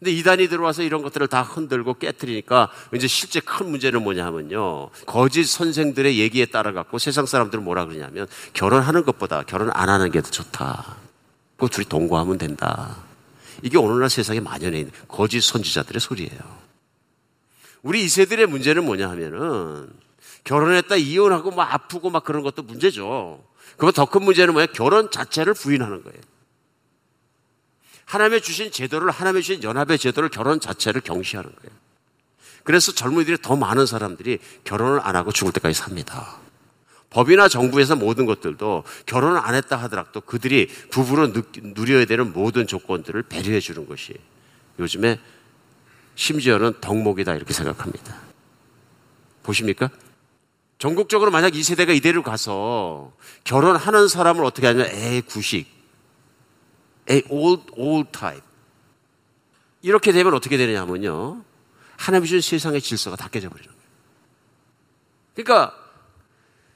근데 0.00 0.12
이단이 0.12 0.48
들어와서 0.48 0.82
이런 0.82 1.02
것들을 1.02 1.28
다 1.28 1.42
흔들고 1.42 1.94
깨뜨리니까 1.94 2.70
이제 2.94 3.06
실제 3.06 3.38
큰 3.38 3.70
문제는 3.70 4.02
뭐냐 4.02 4.24
하면요. 4.24 4.88
거짓 5.06 5.44
선생들의 5.44 6.18
얘기에 6.18 6.46
따라 6.46 6.72
갖고 6.72 6.98
세상 6.98 7.26
사람들은 7.26 7.62
뭐라 7.62 7.84
그러냐면 7.84 8.26
결혼하는 8.54 9.04
것보다 9.04 9.42
결혼 9.42 9.70
안 9.74 9.90
하는 9.90 10.10
게 10.10 10.22
더 10.22 10.30
좋다. 10.30 10.96
그 11.58 11.68
둘이 11.68 11.86
동거하면 11.86 12.38
된다. 12.38 12.96
이게 13.62 13.76
오늘날 13.76 14.08
세상에 14.08 14.40
만연해 14.40 14.78
있는 14.78 14.92
거짓 15.06 15.42
선지자들의 15.42 16.00
소리예요. 16.00 16.40
우리 17.82 18.04
2세들의 18.06 18.46
문제는 18.46 18.84
뭐냐 18.86 19.08
하면은 19.10 19.88
결혼했다 20.44 20.96
이혼하고 20.96 21.50
막 21.50 21.74
아프고 21.74 22.08
막 22.08 22.24
그런 22.24 22.42
것도 22.42 22.62
문제죠. 22.62 23.44
그거 23.76 23.92
더 23.92 24.06
큰 24.06 24.24
문제는 24.24 24.54
뭐야? 24.54 24.66
결혼 24.66 25.10
자체를 25.10 25.52
부인하는 25.52 26.02
거예요. 26.02 26.20
하나님의 28.10 28.42
주신 28.42 28.72
제도를, 28.72 29.10
하나님의 29.10 29.42
주신 29.42 29.62
연합의 29.62 29.98
제도를 29.98 30.30
결혼 30.30 30.58
자체를 30.58 31.00
경시하는 31.00 31.48
거예요. 31.48 31.76
그래서 32.64 32.92
젊은이들이 32.92 33.38
더 33.40 33.54
많은 33.54 33.86
사람들이 33.86 34.40
결혼을 34.64 35.00
안 35.02 35.14
하고 35.14 35.30
죽을 35.30 35.52
때까지 35.52 35.78
삽니다. 35.78 36.36
법이나 37.10 37.48
정부에서 37.48 37.94
모든 37.94 38.26
것들도 38.26 38.84
결혼을 39.06 39.38
안 39.38 39.54
했다 39.54 39.76
하더라도 39.76 40.20
그들이 40.20 40.66
부부로 40.90 41.32
누려야 41.62 42.04
되는 42.04 42.32
모든 42.32 42.66
조건들을 42.66 43.22
배려해 43.22 43.60
주는 43.60 43.86
것이 43.86 44.14
요즘에 44.78 45.18
심지어는 46.16 46.80
덕목이다 46.80 47.34
이렇게 47.34 47.52
생각합니다. 47.52 48.16
보십니까? 49.44 49.88
전국적으로 50.78 51.30
만약 51.30 51.54
이 51.54 51.62
세대가 51.62 51.92
이대로 51.92 52.22
가서 52.22 53.12
결혼하는 53.44 54.08
사람을 54.08 54.44
어떻게 54.44 54.66
하냐면 54.66 54.92
에 54.92 55.20
구식 55.20 55.79
a 57.10 57.22
old, 57.28 57.64
old 57.76 58.10
type. 58.12 58.42
이렇게 59.82 60.12
되면 60.12 60.34
어떻게 60.34 60.56
되느냐면요. 60.56 61.42
하나님이 61.96 62.28
주신 62.28 62.58
세상의 62.58 62.80
질서가 62.80 63.16
다 63.16 63.28
깨져 63.28 63.48
버리는 63.48 63.70
거예요. 63.70 63.80
그러니까 65.34 65.74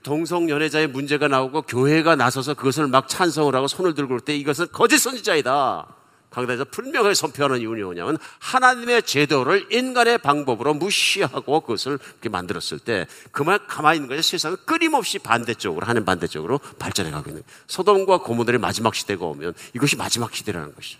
동성 0.02 0.50
연애자의 0.50 0.86
문제가 0.86 1.28
나오고 1.28 1.62
교회가 1.62 2.16
나서서 2.16 2.54
그것을 2.54 2.88
막 2.88 3.08
찬성을 3.08 3.54
하고 3.54 3.66
손을 3.66 3.94
들고 3.94 4.08
그럴 4.08 4.20
때 4.20 4.36
이것은 4.36 4.68
거짓 4.70 4.98
선지자이다. 4.98 5.96
강단에서 6.34 6.64
분명하게 6.64 7.14
선포하는 7.14 7.60
이유는 7.60 7.84
뭐냐면 7.84 8.18
하나님의 8.40 9.04
제도를 9.04 9.72
인간의 9.72 10.18
방법으로 10.18 10.74
무시하고 10.74 11.60
그것을 11.60 11.98
이렇게 12.14 12.28
만들었을 12.28 12.80
때 12.80 13.06
그만 13.30 13.64
가만히 13.68 13.98
있는 13.98 14.08
거죠. 14.08 14.20
세상은 14.20 14.56
끊임없이 14.64 15.20
반대쪽으로 15.20 15.86
하는 15.86 16.04
반대쪽으로 16.04 16.58
발전해 16.78 17.12
가고 17.12 17.30
있는 17.30 17.42
거예요. 17.42 17.60
소돔과 17.68 18.18
고모들의 18.18 18.58
마지막 18.58 18.96
시대가 18.96 19.26
오면 19.26 19.54
이것이 19.74 19.96
마지막 19.96 20.34
시대라는 20.34 20.74
것이죠. 20.74 20.98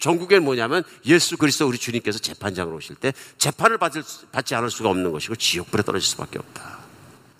전국에는 0.00 0.42
뭐냐면 0.44 0.82
예수 1.04 1.36
그리스도 1.36 1.68
우리 1.68 1.78
주님께서 1.78 2.18
재판장으로 2.18 2.78
오실 2.78 2.96
때 2.96 3.12
재판을 3.38 3.78
받을, 3.78 4.02
받지 4.32 4.54
않을 4.54 4.70
수가 4.70 4.88
없는 4.88 5.12
것이고 5.12 5.36
지옥불에 5.36 5.82
떨어질 5.82 6.08
수밖에 6.08 6.38
없다. 6.38 6.78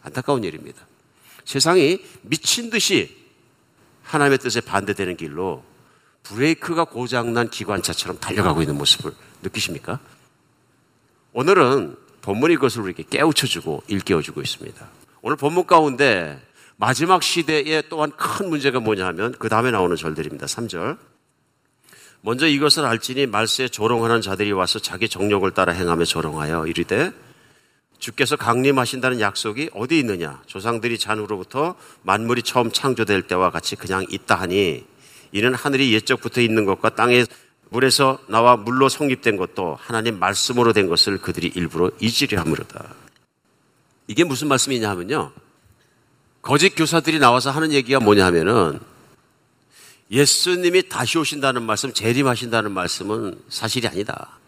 안타까운 0.03 0.45
일입니다. 0.45 0.87
세상이 1.45 1.99
미친 2.23 2.71
듯이 2.71 3.17
하나님의 4.05 4.39
뜻에 4.39 4.61
반대되는 4.61 5.17
길로 5.17 5.65
브레이크가 6.23 6.85
고장난 6.85 7.51
기관차처럼 7.51 8.19
달려가고 8.19 8.63
있는 8.63 8.77
모습을 8.79 9.13
느끼십니까? 9.43 9.99
오늘은 11.33 11.97
본문이 12.23 12.57
그것을 12.57 12.83
우리에게 12.83 13.05
깨우쳐주고 13.11 13.85
일깨워주고 13.89 14.41
있습니다. 14.41 14.87
오늘 15.23 15.37
본문 15.37 15.67
가운데 15.67 16.41
마지막 16.77 17.23
시대에 17.23 17.83
또한 17.89 18.11
큰 18.13 18.49
문제가 18.49 18.81
뭐냐 18.81 19.07
하면 19.07 19.35
그 19.39 19.49
다음에 19.49 19.71
나오는 19.71 19.95
절들입니다. 19.97 20.47
3절. 20.47 20.99
먼저 22.21 22.47
이것을 22.47 22.85
알지니 22.85 23.27
말세에 23.27 23.69
조롱하는 23.69 24.21
자들이 24.21 24.53
와서 24.53 24.79
자기 24.79 25.09
정력을 25.09 25.51
따라 25.53 25.73
행하며 25.73 26.05
조롱하여 26.05 26.67
이르되 26.67 27.13
주께서 27.99 28.37
강림하신다는 28.37 29.21
약속이 29.21 29.71
어디 29.75 29.99
있느냐? 30.01 30.41
조상들이 30.47 30.99
잔으로부터 30.99 31.77
만물이 32.03 32.43
처음 32.43 32.71
창조될 32.71 33.23
때와 33.23 33.51
같이 33.51 33.77
그냥 33.77 34.05
있다 34.09 34.37
하니 34.37 34.85
이는 35.33 35.55
하늘이 35.55 35.93
옛적부터 35.95 36.41
있는 36.41 36.65
것과 36.65 36.91
땅에 36.91 37.25
물에서 37.71 38.19
나와 38.29 38.57
물로 38.57 38.89
성립된 38.89 39.37
것도 39.37 39.79
하나님 39.81 40.19
말씀으로 40.19 40.73
된 40.73 40.89
것을 40.89 41.19
그들이 41.19 41.51
일부러 41.55 41.91
잊으려 42.01 42.41
함으로다. 42.41 42.95
이게 44.07 44.25
무슨 44.25 44.49
말씀이냐 44.49 44.91
하면요. 44.91 45.33
거짓 46.43 46.75
교사들이 46.75 47.19
나와서 47.19 47.51
하는 47.51 47.73
얘기가 47.73 48.01
뭐냐 48.01 48.27
하면은 48.27 48.79
예수님이 50.11 50.91
다시 50.91 51.17
오신다는 51.17 51.63
말씀, 51.63 51.95
재림하신다는 51.95 52.73
말씀은 52.73 53.41
사실이 53.49 53.87
아니다. 53.87 54.39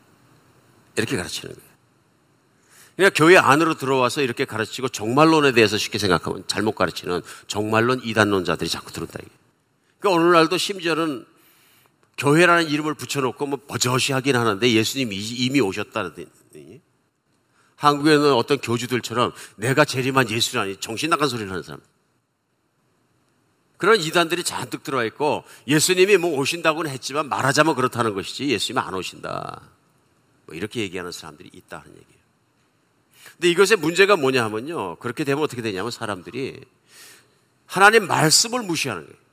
이렇게 0.96 1.16
가르치는 1.16 1.54
거예요. 1.54 1.74
그냥 2.96 3.10
교회 3.14 3.36
안으로 3.38 3.74
들어와서 3.74 4.20
이렇게 4.20 4.44
가르치고 4.44 4.90
정말론에 4.90 5.52
대해서 5.52 5.78
쉽게 5.78 5.98
생각하면 5.98 6.44
잘못 6.46 6.72
가르치는 6.72 7.22
정말론 7.46 8.02
이단론자들이 8.04 8.68
자꾸 8.68 8.92
들어온다. 8.92 9.18
그러니까 10.04 10.10
오늘날도 10.10 10.58
심지어는 10.58 11.24
교회라는 12.18 12.68
이름을 12.68 12.92
붙여놓고 12.92 13.46
뭐 13.46 13.58
버젓이 13.66 14.12
하긴 14.12 14.36
하는데 14.36 14.70
예수님이 14.70 15.16
이미 15.16 15.60
오셨다더니 15.62 16.26
한국에는 17.76 18.34
어떤 18.34 18.58
교주들처럼 18.58 19.32
내가 19.56 19.86
재림한 19.86 20.28
예수라니 20.28 20.76
정신 20.76 21.08
나간 21.08 21.28
소리를 21.28 21.50
하는 21.50 21.62
사람. 21.62 21.80
그런 23.78 23.98
이단들이 23.98 24.44
잔뜩 24.44 24.82
들어와 24.82 25.04
있고 25.04 25.42
예수님이 25.66 26.18
뭐 26.18 26.38
오신다고는 26.38 26.90
했지만 26.90 27.28
말하자면 27.30 27.74
그렇다는 27.74 28.14
것이지 28.14 28.48
예수님이 28.50 28.84
안 28.84 28.92
오신다. 28.92 29.62
뭐 30.44 30.54
이렇게 30.54 30.80
얘기하는 30.82 31.12
사람들이 31.12 31.50
있다 31.50 31.78
하는 31.78 31.90
얘기예요. 31.92 32.20
근데 33.32 33.50
이것의 33.50 33.78
문제가 33.78 34.16
뭐냐 34.16 34.44
하면요. 34.44 34.96
그렇게 34.96 35.24
되면 35.24 35.42
어떻게 35.42 35.62
되냐면 35.62 35.90
사람들이 35.90 36.60
하나님 37.64 38.06
말씀을 38.06 38.62
무시하는 38.62 39.06
거예요. 39.06 39.23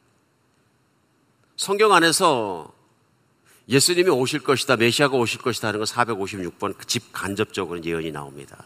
성경 1.62 1.94
안에서 1.94 2.74
예수님이 3.70 4.10
오실 4.10 4.40
것이다, 4.40 4.78
메시아가 4.78 5.16
오실 5.16 5.44
것이다 5.44 5.68
하는 5.68 5.80
건 5.80 5.86
456번 5.86 6.88
집 6.88 7.14
간접적으로 7.14 7.84
예언이 7.84 8.12
나옵니다. 8.12 8.66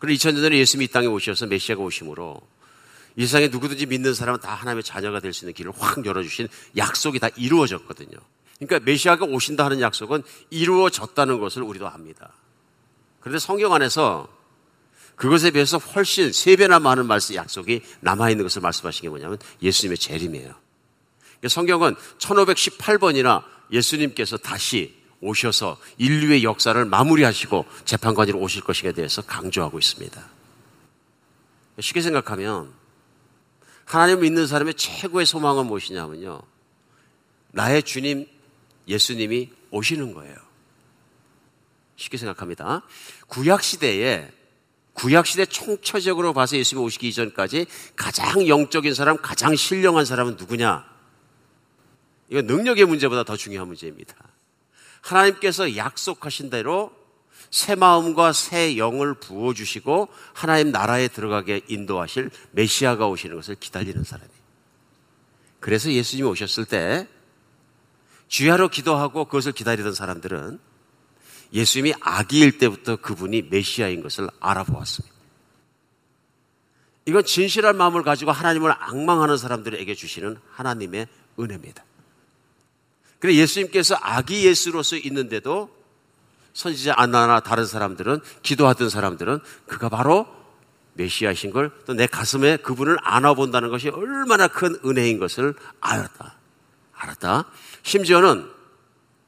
그리고 0.00 0.18
2000년 0.18 0.42
전에 0.42 0.58
예수님이 0.58 0.86
이 0.86 0.88
땅에 0.88 1.06
오셔서 1.06 1.46
메시아가 1.46 1.84
오심으로 1.84 2.40
이 3.14 3.24
세상에 3.24 3.46
누구든지 3.46 3.86
믿는 3.86 4.14
사람은 4.14 4.40
다 4.40 4.52
하나님의 4.52 4.82
자녀가 4.82 5.20
될 5.20 5.32
수 5.32 5.44
있는 5.44 5.54
길을 5.54 5.70
확 5.78 6.04
열어주신 6.04 6.48
약속이 6.76 7.20
다 7.20 7.28
이루어졌거든요. 7.36 8.18
그러니까 8.58 8.84
메시아가 8.84 9.24
오신다 9.24 9.64
하는 9.66 9.80
약속은 9.80 10.24
이루어졌다는 10.50 11.38
것을 11.38 11.62
우리도 11.62 11.86
압니다. 11.86 12.32
그런데 13.20 13.38
성경 13.38 13.72
안에서 13.74 14.26
그것에 15.14 15.52
비해서 15.52 15.78
훨씬 15.78 16.32
세 16.32 16.56
배나 16.56 16.80
많은 16.80 17.06
말씀 17.06 17.36
약속이 17.36 17.82
남아 18.00 18.30
있는 18.30 18.44
것을 18.44 18.60
말씀하신 18.60 19.02
게 19.02 19.08
뭐냐면 19.08 19.38
예수님의 19.62 19.98
재림이에요. 19.98 20.65
성경은 21.48 21.94
1518번이나 22.18 23.44
예수님께서 23.70 24.36
다시 24.36 24.94
오셔서 25.20 25.78
인류의 25.98 26.44
역사를 26.44 26.82
마무리하시고 26.84 27.64
재판관으로 27.84 28.38
오실 28.38 28.62
것에 28.62 28.92
대해서 28.92 29.22
강조하고 29.22 29.78
있습니다. 29.78 30.28
쉽게 31.80 32.00
생각하면 32.00 32.72
하나님 33.84 34.20
믿는 34.20 34.46
사람의 34.46 34.74
최고의 34.74 35.26
소망은 35.26 35.66
무엇이냐면요. 35.66 36.42
나의 37.52 37.82
주님 37.82 38.26
예수님이 38.88 39.50
오시는 39.70 40.14
거예요. 40.14 40.34
쉽게 41.96 42.18
생각합니다. 42.18 42.82
구약 43.28 43.62
시대에 43.62 44.30
구약 44.92 45.26
시대 45.26 45.44
총체적으로 45.44 46.32
봐서 46.32 46.56
예수님이 46.56 46.86
오시기 46.86 47.08
이전까지 47.08 47.66
가장 47.96 48.48
영적인 48.48 48.94
사람, 48.94 49.16
가장 49.18 49.54
신령한 49.54 50.04
사람은 50.04 50.36
누구냐? 50.36 50.95
이건 52.28 52.46
능력의 52.46 52.84
문제보다 52.86 53.24
더 53.24 53.36
중요한 53.36 53.68
문제입니다. 53.68 54.14
하나님께서 55.00 55.76
약속하신 55.76 56.50
대로 56.50 56.92
새 57.50 57.74
마음과 57.74 58.32
새 58.32 58.76
영을 58.76 59.14
부어주시고 59.14 60.08
하나님 60.34 60.72
나라에 60.72 61.08
들어가게 61.08 61.62
인도하실 61.68 62.30
메시아가 62.50 63.06
오시는 63.06 63.36
것을 63.36 63.54
기다리는 63.54 64.02
사람이. 64.02 64.30
그래서 65.60 65.90
예수님이 65.90 66.28
오셨을 66.28 66.64
때 66.64 67.08
주야로 68.28 68.68
기도하고 68.68 69.26
그것을 69.26 69.52
기다리던 69.52 69.94
사람들은 69.94 70.58
예수님이 71.52 71.94
아기일 72.00 72.58
때부터 72.58 72.96
그분이 72.96 73.42
메시아인 73.42 74.02
것을 74.02 74.28
알아보았습니다. 74.40 75.14
이건 77.06 77.24
진실한 77.24 77.76
마음을 77.76 78.02
가지고 78.02 78.32
하나님을 78.32 78.72
악망하는 78.72 79.36
사람들에게 79.36 79.94
주시는 79.94 80.38
하나님의 80.50 81.06
은혜입니다. 81.38 81.85
그래 83.18 83.34
예수님께서 83.34 83.96
아기 84.00 84.46
예수로서 84.46 84.96
있는데도 84.96 85.70
선지자 86.52 86.94
안나나 86.96 87.40
다른 87.40 87.66
사람들은 87.66 88.20
기도하던 88.42 88.88
사람들은 88.88 89.40
그가 89.66 89.88
바로 89.88 90.26
메시아이신 90.94 91.50
걸 91.50 91.70
또 91.84 91.92
내 91.94 92.06
가슴에 92.06 92.56
그분을 92.58 92.96
안아본다는 93.02 93.68
것이 93.70 93.90
얼마나 93.90 94.48
큰 94.48 94.78
은혜인 94.84 95.18
것을 95.18 95.54
알았다. 95.80 96.36
알았다. 96.94 97.44
심지어는 97.82 98.50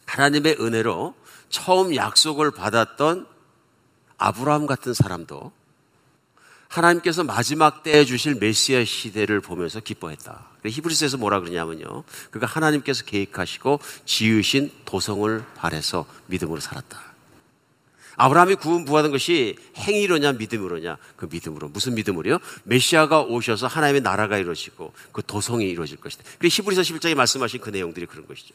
하나님의 0.07 0.57
은혜로 0.59 1.15
처음 1.51 1.95
약속을 1.95 2.51
받았던 2.51 3.27
아브라함 4.17 4.67
같은 4.67 4.95
사람도 4.95 5.53
하나님께서 6.69 7.25
마지막 7.25 7.83
때에 7.83 8.05
주실 8.07 8.37
메시아 8.37 8.85
시대를 8.85 9.41
보면서 9.41 9.81
기뻐했다. 9.81 10.48
히브리스에서 10.65 11.17
뭐라 11.17 11.41
그러냐면요. 11.41 12.05
그가 12.31 12.47
하나님께서 12.47 13.05
계획하시고 13.05 13.81
지으신 14.05 14.73
도성을 14.85 15.45
바래서 15.55 16.07
믿음으로 16.27 16.61
살았다. 16.61 17.09
아브라함이 18.21 18.57
구원 18.57 18.85
부하던 18.85 19.13
것이 19.13 19.57
행위로냐 19.77 20.33
믿음으로냐 20.33 20.99
그 21.17 21.29
믿음으로 21.31 21.69
무슨 21.69 21.95
믿음으로요? 21.95 22.39
메시아가 22.65 23.23
오셔서 23.23 23.69
하나님의 23.69 24.01
나라가 24.01 24.39
이루어지고 24.39 24.93
그 25.13 25.23
도성이 25.25 25.69
이루어질 25.69 25.99
것이다. 25.99 26.25
그리고 26.39 26.53
히브리서 26.53 26.83
11장에 26.83 27.15
말씀하신 27.15 27.61
그 27.61 27.71
내용들이 27.71 28.07
그런 28.07 28.27
것이죠. 28.27 28.55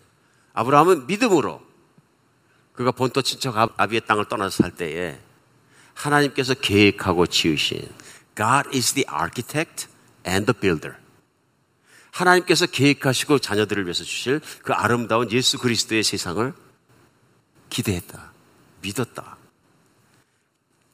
아브라함은 0.53 1.07
믿음으로 1.07 1.61
그가 2.73 2.91
본토 2.91 3.21
친척 3.21 3.55
아비의 3.77 4.01
땅을 4.05 4.25
떠나서 4.25 4.63
살 4.63 4.71
때에 4.71 5.17
하나님께서 5.93 6.55
계획하고 6.55 7.27
지으신 7.27 7.87
God 8.35 8.69
is 8.75 8.93
the 8.93 9.05
architect 9.09 9.87
and 10.27 10.51
the 10.51 10.59
builder. 10.59 11.02
하나님께서 12.13 12.67
계획하시고 12.67 13.39
자녀들을 13.39 13.85
위해서 13.85 14.03
주실 14.03 14.39
그 14.61 14.71
아름다운 14.71 15.31
예수 15.31 15.57
그리스도의 15.57 16.03
세상을 16.03 16.53
기대했다. 17.69 18.31
믿었다. 18.81 19.37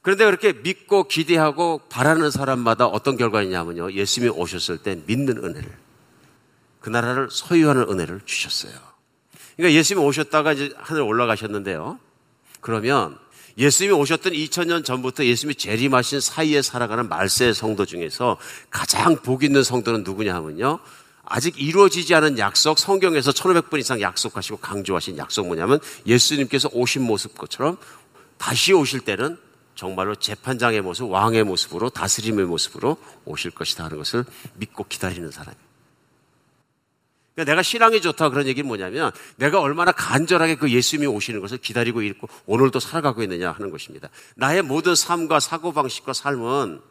그런데 0.02 0.24
그렇게 0.24 0.54
믿고 0.54 1.04
기대하고 1.04 1.82
바라는 1.90 2.30
사람마다 2.30 2.86
어떤 2.86 3.18
결과이냐면요. 3.18 3.92
예수님이 3.92 4.32
오셨을 4.34 4.78
때 4.78 4.98
믿는 5.06 5.36
은혜를, 5.36 5.70
그 6.80 6.88
나라를 6.88 7.28
소유하는 7.30 7.82
은혜를 7.82 8.22
주셨어요. 8.24 8.72
그러니까 9.56 9.78
예수님이 9.78 10.06
오셨다가 10.06 10.54
이제 10.54 10.72
하늘 10.78 11.02
올라가셨는데요. 11.02 11.98
그러면 12.62 13.18
예수님이 13.58 13.94
오셨던 13.94 14.32
2000년 14.32 14.86
전부터 14.86 15.26
예수님이 15.26 15.56
재림하신 15.56 16.20
사이에 16.20 16.62
살아가는 16.62 17.06
말세 17.10 17.52
성도 17.52 17.84
중에서 17.84 18.38
가장 18.70 19.16
복 19.16 19.44
있는 19.44 19.62
성도는 19.62 20.02
누구냐 20.02 20.34
하면요. 20.34 20.78
아직 21.30 21.60
이루어지지 21.62 22.12
않은 22.16 22.38
약속, 22.38 22.76
성경에서 22.76 23.30
1500번 23.30 23.78
이상 23.78 24.00
약속하시고 24.00 24.58
강조하신 24.58 25.16
약속 25.16 25.46
뭐냐면 25.46 25.78
예수님께서 26.04 26.68
오신 26.72 27.02
모습 27.02 27.38
것처럼 27.38 27.78
다시 28.36 28.72
오실 28.72 29.00
때는 29.00 29.38
정말로 29.76 30.16
재판장의 30.16 30.80
모습, 30.80 31.08
왕의 31.08 31.44
모습으로 31.44 31.88
다스림의 31.90 32.46
모습으로 32.46 32.96
오실 33.24 33.52
것이다 33.52 33.84
하는 33.84 33.96
것을 33.98 34.24
믿고 34.56 34.84
기다리는 34.88 35.30
사람이에요. 35.30 35.70
그러니까 37.36 37.52
내가 37.52 37.62
신앙이 37.62 38.00
좋다 38.00 38.30
그런 38.30 38.48
얘기는 38.48 38.66
뭐냐면 38.66 39.12
내가 39.36 39.60
얼마나 39.60 39.92
간절하게 39.92 40.56
그 40.56 40.68
예수님이 40.68 41.06
오시는 41.06 41.40
것을 41.40 41.58
기다리고 41.58 42.02
있고 42.02 42.28
오늘도 42.46 42.80
살아가고 42.80 43.22
있느냐 43.22 43.52
하는 43.52 43.70
것입니다. 43.70 44.08
나의 44.34 44.62
모든 44.62 44.96
삶과 44.96 45.38
사고방식과 45.38 46.12
삶은 46.12 46.89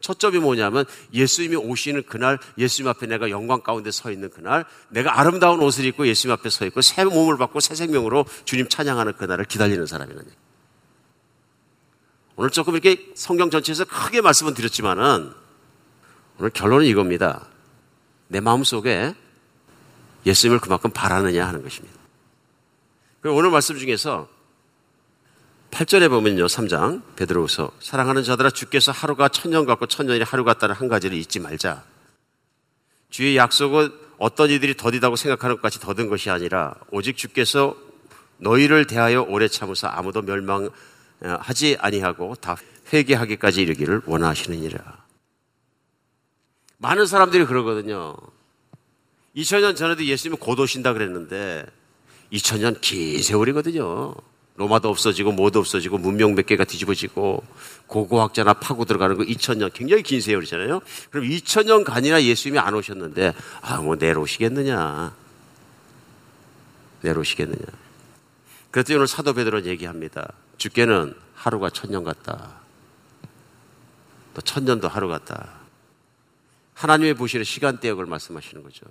초점이 0.00 0.38
뭐냐면 0.38 0.84
예수님이 1.12 1.56
오시는 1.56 2.04
그날 2.04 2.38
예수님 2.58 2.88
앞에 2.88 3.06
내가 3.06 3.30
영광 3.30 3.60
가운데 3.60 3.90
서 3.90 4.10
있는 4.10 4.30
그날 4.30 4.64
내가 4.88 5.20
아름다운 5.20 5.60
옷을 5.60 5.84
입고 5.84 6.06
예수님 6.06 6.32
앞에 6.32 6.50
서 6.50 6.64
있고 6.66 6.80
새 6.80 7.04
몸을 7.04 7.36
받고 7.38 7.60
새 7.60 7.74
생명으로 7.74 8.24
주님 8.44 8.68
찬양하는 8.68 9.14
그날을 9.14 9.44
기다리는 9.44 9.84
사람이라는 9.86 10.26
얘기. 10.26 10.36
오늘 12.36 12.50
조금 12.50 12.74
이렇게 12.74 13.12
성경 13.14 13.50
전체에서 13.50 13.84
크게 13.84 14.22
말씀은 14.22 14.54
드렸지만은 14.54 15.32
오늘 16.38 16.50
결론은 16.50 16.86
이겁니다. 16.86 17.46
내 18.28 18.40
마음 18.40 18.64
속에 18.64 19.14
예수님을 20.24 20.60
그만큼 20.60 20.90
바라느냐 20.90 21.46
하는 21.46 21.62
것입니다. 21.62 21.98
오늘 23.24 23.50
말씀 23.50 23.78
중에서 23.78 24.28
8절에 25.70 26.08
보면요, 26.08 26.46
3장, 26.46 27.02
베드로우서 27.16 27.70
사랑하는 27.80 28.22
자들아 28.24 28.50
주께서 28.50 28.92
하루가 28.92 29.28
천년 29.28 29.66
같고 29.66 29.86
천년이 29.86 30.22
하루 30.22 30.44
같다는 30.44 30.74
한 30.74 30.88
가지를 30.88 31.16
잊지 31.16 31.38
말자. 31.40 31.84
주의 33.08 33.36
약속은 33.36 33.92
어떤 34.18 34.50
이들이 34.50 34.76
더디다고 34.76 35.16
생각하는 35.16 35.56
것 35.56 35.62
같이 35.62 35.80
더딘 35.80 36.08
것이 36.08 36.28
아니라 36.28 36.74
오직 36.90 37.16
주께서 37.16 37.76
너희를 38.38 38.86
대하여 38.86 39.22
오래 39.22 39.48
참으사 39.48 39.88
아무도 39.88 40.22
멸망하지 40.22 41.76
아니하고 41.78 42.34
다 42.36 42.56
회개하기까지 42.92 43.62
이르기를 43.62 44.02
원하시느니라. 44.06 45.04
많은 46.78 47.06
사람들이 47.06 47.44
그러거든요. 47.46 48.16
2000년 49.36 49.76
전에도 49.76 50.04
예수님은 50.04 50.38
곧 50.38 50.58
오신다 50.58 50.92
그랬는데 50.92 51.64
2000년 52.32 52.80
긴 52.80 53.22
세월이거든요. 53.22 54.14
로마도 54.56 54.88
없어지고 54.90 55.32
뭐도 55.32 55.58
없어지고 55.60 55.98
문명 55.98 56.34
몇 56.34 56.44
개가 56.44 56.64
뒤집어지고 56.64 57.42
고고학자나 57.86 58.54
파고 58.54 58.84
들어가는 58.84 59.16
거 59.16 59.24
2000년 59.24 59.72
굉장히 59.72 60.02
긴 60.02 60.20
세월이잖아요. 60.20 60.80
그럼 61.10 61.26
2000년간이나 61.26 62.22
예수님이 62.22 62.58
안 62.58 62.74
오셨는데 62.74 63.34
아 63.62 63.80
뭐 63.80 63.96
내일 63.96 64.18
오시겠느냐. 64.18 65.14
내일 67.02 67.18
오시겠느냐. 67.18 67.64
그랬더니 68.70 68.96
오늘 68.96 69.08
사도 69.08 69.32
베드로는 69.32 69.66
얘기합니다. 69.66 70.32
주께는 70.58 71.14
하루가 71.34 71.70
천년 71.70 72.04
같다. 72.04 72.60
또 74.34 74.40
천년도 74.42 74.88
하루 74.88 75.08
같다. 75.08 75.48
하나님의 76.74 77.14
보시는 77.14 77.44
시간대역을 77.44 78.06
말씀하시는 78.06 78.62
거죠. 78.62 78.86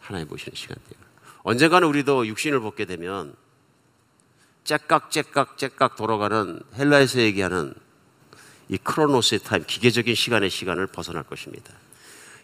하나님 0.00 0.28
보시는 0.28 0.54
시간대역. 0.54 0.96
언젠가는 1.42 1.86
우리도 1.88 2.26
육신을 2.26 2.60
벗게 2.60 2.84
되면 2.84 3.34
째깍째깍째깍 4.64 5.96
돌아가는 5.96 6.60
헬라에서 6.76 7.20
얘기하는 7.20 7.74
이 8.68 8.78
크로노스의 8.78 9.40
타임, 9.40 9.64
기계적인 9.66 10.14
시간의 10.14 10.50
시간을 10.50 10.86
벗어날 10.86 11.24
것입니다. 11.24 11.72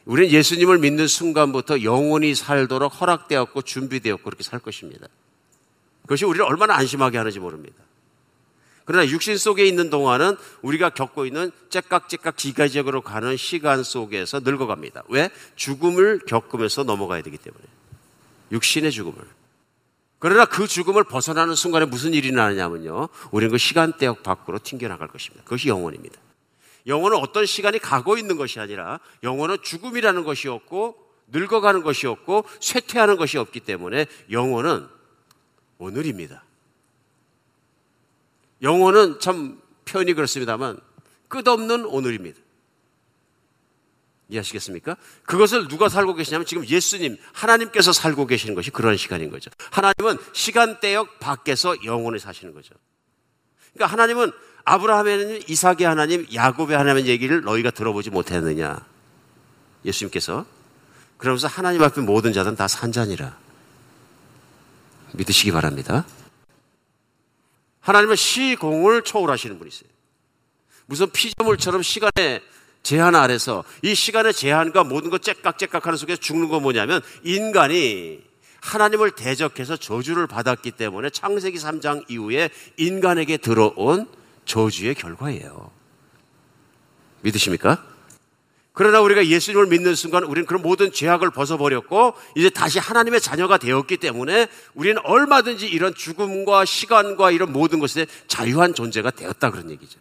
우리는 0.04 0.32
예수님을 0.32 0.78
믿는 0.78 1.06
순간부터 1.06 1.82
영원히 1.82 2.34
살도록 2.34 3.00
허락되었고 3.00 3.62
준비되었고 3.62 4.22
그렇게 4.22 4.42
살 4.42 4.60
것입니다. 4.60 5.06
그것이 6.02 6.24
우리를 6.24 6.44
얼마나 6.44 6.74
안심하게 6.76 7.18
하는지 7.18 7.38
모릅니다. 7.40 7.76
그러나 8.84 9.08
육신 9.08 9.36
속에 9.36 9.66
있는 9.66 9.90
동안은 9.90 10.36
우리가 10.62 10.90
겪고 10.90 11.26
있는 11.26 11.50
째깍째깍 11.70 12.36
기계적으로 12.36 13.02
가는 13.02 13.36
시간 13.36 13.82
속에서 13.82 14.38
늙어갑니다. 14.40 15.02
왜? 15.08 15.28
죽음을 15.56 16.20
겪으면서 16.26 16.84
넘어가야 16.84 17.22
되기 17.22 17.36
때문에. 17.36 17.64
육신의 18.52 18.92
죽음을. 18.92 19.18
그러나 20.18 20.46
그 20.46 20.66
죽음을 20.66 21.04
벗어나는 21.04 21.54
순간에 21.54 21.84
무슨 21.84 22.14
일이 22.14 22.32
나느냐면요. 22.32 23.08
우리는 23.30 23.50
그 23.50 23.58
시간대역 23.58 24.22
밖으로 24.22 24.58
튕겨나갈 24.58 25.08
것입니다. 25.08 25.44
그것이 25.44 25.68
영혼입니다. 25.68 26.18
영혼은 26.86 27.18
어떤 27.18 27.46
시간이 27.46 27.78
가고 27.78 28.16
있는 28.16 28.36
것이 28.36 28.60
아니라 28.60 29.00
영혼은 29.22 29.58
죽음이라는 29.62 30.24
것이 30.24 30.48
없고 30.48 30.96
늙어가는 31.28 31.82
것이 31.82 32.06
없고 32.06 32.44
쇠퇴하는 32.60 33.16
것이 33.16 33.38
없기 33.38 33.60
때문에 33.60 34.06
영혼은 34.30 34.86
오늘입니다. 35.78 36.44
영혼은 38.62 39.20
참 39.20 39.60
표현이 39.84 40.14
그렇습니다만 40.14 40.78
끝없는 41.28 41.84
오늘입니다. 41.84 42.40
이해하시겠습니까? 44.28 44.96
그것을 45.24 45.68
누가 45.68 45.88
살고 45.88 46.14
계시냐면 46.14 46.46
지금 46.46 46.66
예수님, 46.66 47.16
하나님께서 47.32 47.92
살고 47.92 48.26
계시는 48.26 48.54
것이 48.54 48.70
그런 48.70 48.96
시간인 48.96 49.30
거죠. 49.30 49.50
하나님은 49.70 50.18
시간대역 50.32 51.20
밖에서 51.20 51.76
영원히 51.84 52.18
사시는 52.18 52.52
거죠. 52.52 52.74
그러니까 53.74 53.92
하나님은 53.92 54.32
아브라함의 54.64 55.18
하나님, 55.18 55.42
이삭의 55.46 55.82
하나님, 55.82 56.26
야곱의 56.34 56.76
하나님 56.76 57.06
얘기를 57.06 57.42
너희가 57.42 57.70
들어보지 57.70 58.10
못했느냐. 58.10 58.84
예수님께서. 59.84 60.44
그러면서 61.18 61.46
하나님 61.46 61.82
앞에 61.82 62.00
모든 62.00 62.32
자들은 62.32 62.56
다 62.56 62.66
산자니라. 62.66 63.38
믿으시기 65.12 65.52
바랍니다. 65.52 66.04
하나님은 67.80 68.16
시공을 68.16 69.02
초월하시는 69.02 69.58
분이세요. 69.58 69.88
무슨 70.86 71.10
피조물처럼 71.10 71.82
시간에 71.82 72.42
제한 72.86 73.16
아래서 73.16 73.64
이 73.82 73.96
시간의 73.96 74.32
제한과 74.32 74.84
모든 74.84 75.10
것 75.10 75.20
째깍째깍 75.20 75.86
하는 75.86 75.96
속에서 75.96 76.20
죽는 76.20 76.48
건 76.48 76.62
뭐냐면 76.62 77.02
인간이 77.24 78.22
하나님을 78.60 79.10
대적해서 79.10 79.76
저주를 79.76 80.28
받았기 80.28 80.70
때문에 80.70 81.10
창세기 81.10 81.58
3장 81.58 82.08
이후에 82.08 82.48
인간에게 82.76 83.38
들어온 83.38 84.06
저주의 84.44 84.94
결과예요. 84.94 85.72
믿으십니까? 87.22 87.84
그러나 88.72 89.00
우리가 89.00 89.26
예수님을 89.26 89.66
믿는 89.66 89.96
순간 89.96 90.22
우리는 90.22 90.46
그런 90.46 90.62
모든 90.62 90.92
죄악을 90.92 91.30
벗어버렸고 91.30 92.14
이제 92.36 92.50
다시 92.50 92.78
하나님의 92.78 93.20
자녀가 93.20 93.58
되었기 93.58 93.96
때문에 93.96 94.46
우리는 94.74 95.00
얼마든지 95.04 95.66
이런 95.66 95.92
죽음과 95.92 96.64
시간과 96.64 97.32
이런 97.32 97.52
모든 97.52 97.80
것에 97.80 98.06
자유한 98.28 98.74
존재가 98.74 99.10
되었다 99.10 99.50
그런 99.50 99.72
얘기죠. 99.72 99.98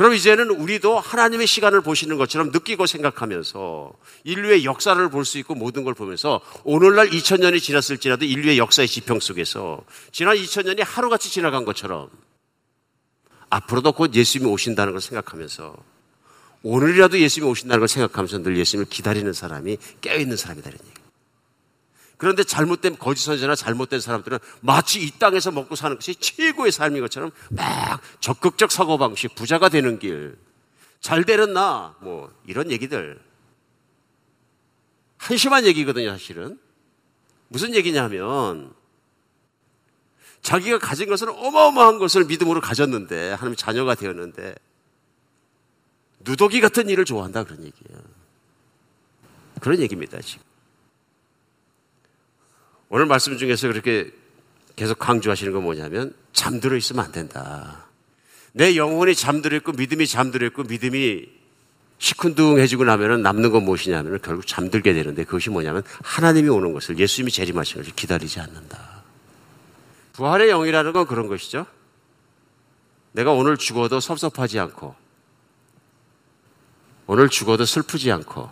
그럼 0.00 0.14
이제는 0.14 0.48
우리도 0.48 0.98
하나님의 0.98 1.46
시간을 1.46 1.82
보시는 1.82 2.16
것처럼 2.16 2.52
느끼고 2.52 2.86
생각하면서 2.86 3.92
인류의 4.24 4.64
역사를 4.64 5.10
볼 5.10 5.26
수 5.26 5.36
있고 5.36 5.54
모든 5.54 5.84
걸 5.84 5.92
보면서 5.92 6.40
오늘날 6.64 7.10
2000년이 7.10 7.60
지났을지라도 7.60 8.24
인류의 8.24 8.56
역사의 8.56 8.88
지평 8.88 9.20
속에서 9.20 9.84
지난 10.10 10.36
2000년이 10.36 10.82
하루같이 10.86 11.30
지나간 11.30 11.66
것처럼 11.66 12.08
앞으로도 13.50 13.92
곧 13.92 14.14
예수님이 14.14 14.50
오신다는 14.50 14.94
걸 14.94 15.02
생각하면서 15.02 15.76
오늘이라도 16.62 17.20
예수님이 17.20 17.50
오신다는 17.50 17.80
걸 17.80 17.86
생각하면서 17.86 18.38
늘 18.42 18.56
예수님을 18.56 18.88
기다리는 18.88 19.30
사람이 19.34 19.76
깨어있는 20.00 20.38
사람이다. 20.38 20.70
그런데 22.20 22.44
잘못된 22.44 22.98
거짓 22.98 23.24
선지자나 23.24 23.54
잘못된 23.54 23.98
사람들은 23.98 24.38
마치 24.60 25.00
이 25.00 25.10
땅에서 25.18 25.52
먹고 25.52 25.74
사는 25.74 25.96
것이 25.96 26.14
최고의 26.16 26.70
삶인 26.70 27.00
것처럼 27.00 27.30
막 27.48 28.02
적극적 28.20 28.70
사고방식, 28.70 29.34
부자가 29.34 29.70
되는 29.70 29.98
길, 29.98 30.36
잘 31.00 31.24
되는 31.24 31.54
나, 31.54 31.96
뭐 32.00 32.30
이런 32.46 32.70
얘기들. 32.70 33.18
한심한 35.16 35.64
얘기거든요, 35.64 36.10
사실은. 36.10 36.60
무슨 37.48 37.74
얘기냐면 37.74 38.74
자기가 40.42 40.78
가진 40.78 41.08
것은 41.08 41.30
어마어마한 41.30 41.98
것을 41.98 42.26
믿음으로 42.26 42.60
가졌는데 42.60 43.30
하나님 43.30 43.56
자녀가 43.56 43.94
되었는데 43.94 44.54
누더기 46.20 46.60
같은 46.60 46.90
일을 46.90 47.06
좋아한다 47.06 47.44
그런 47.44 47.64
얘기예요. 47.64 48.02
그런 49.62 49.80
얘기입니다, 49.80 50.20
지금. 50.20 50.49
오늘 52.92 53.06
말씀 53.06 53.38
중에서 53.38 53.68
그렇게 53.68 54.10
계속 54.74 54.98
강조하시는 54.98 55.52
건 55.52 55.62
뭐냐면 55.62 56.12
잠들어 56.32 56.76
있으면 56.76 57.04
안 57.04 57.12
된다. 57.12 57.86
내 58.52 58.76
영혼이 58.76 59.14
잠들어 59.14 59.56
있고 59.58 59.70
믿음이 59.72 60.08
잠들어 60.08 60.44
있고 60.48 60.64
믿음이 60.64 61.28
시큰둥해지고 61.98 62.82
나면은 62.84 63.22
남는 63.22 63.52
건 63.52 63.62
무엇이냐면 63.62 64.18
결국 64.20 64.44
잠들게 64.44 64.92
되는데 64.92 65.22
그것이 65.22 65.50
뭐냐면 65.50 65.84
하나님이 66.02 66.48
오는 66.48 66.72
것을 66.72 66.98
예수님이 66.98 67.30
재림하시는 67.30 67.82
것을 67.84 67.94
기다리지 67.94 68.40
않는다. 68.40 69.04
부활의 70.14 70.48
영이라는 70.48 70.92
건 70.92 71.06
그런 71.06 71.28
것이죠. 71.28 71.66
내가 73.12 73.30
오늘 73.30 73.56
죽어도 73.56 74.00
섭섭하지 74.00 74.58
않고 74.58 74.96
오늘 77.06 77.28
죽어도 77.28 77.64
슬프지 77.64 78.10
않고 78.10 78.50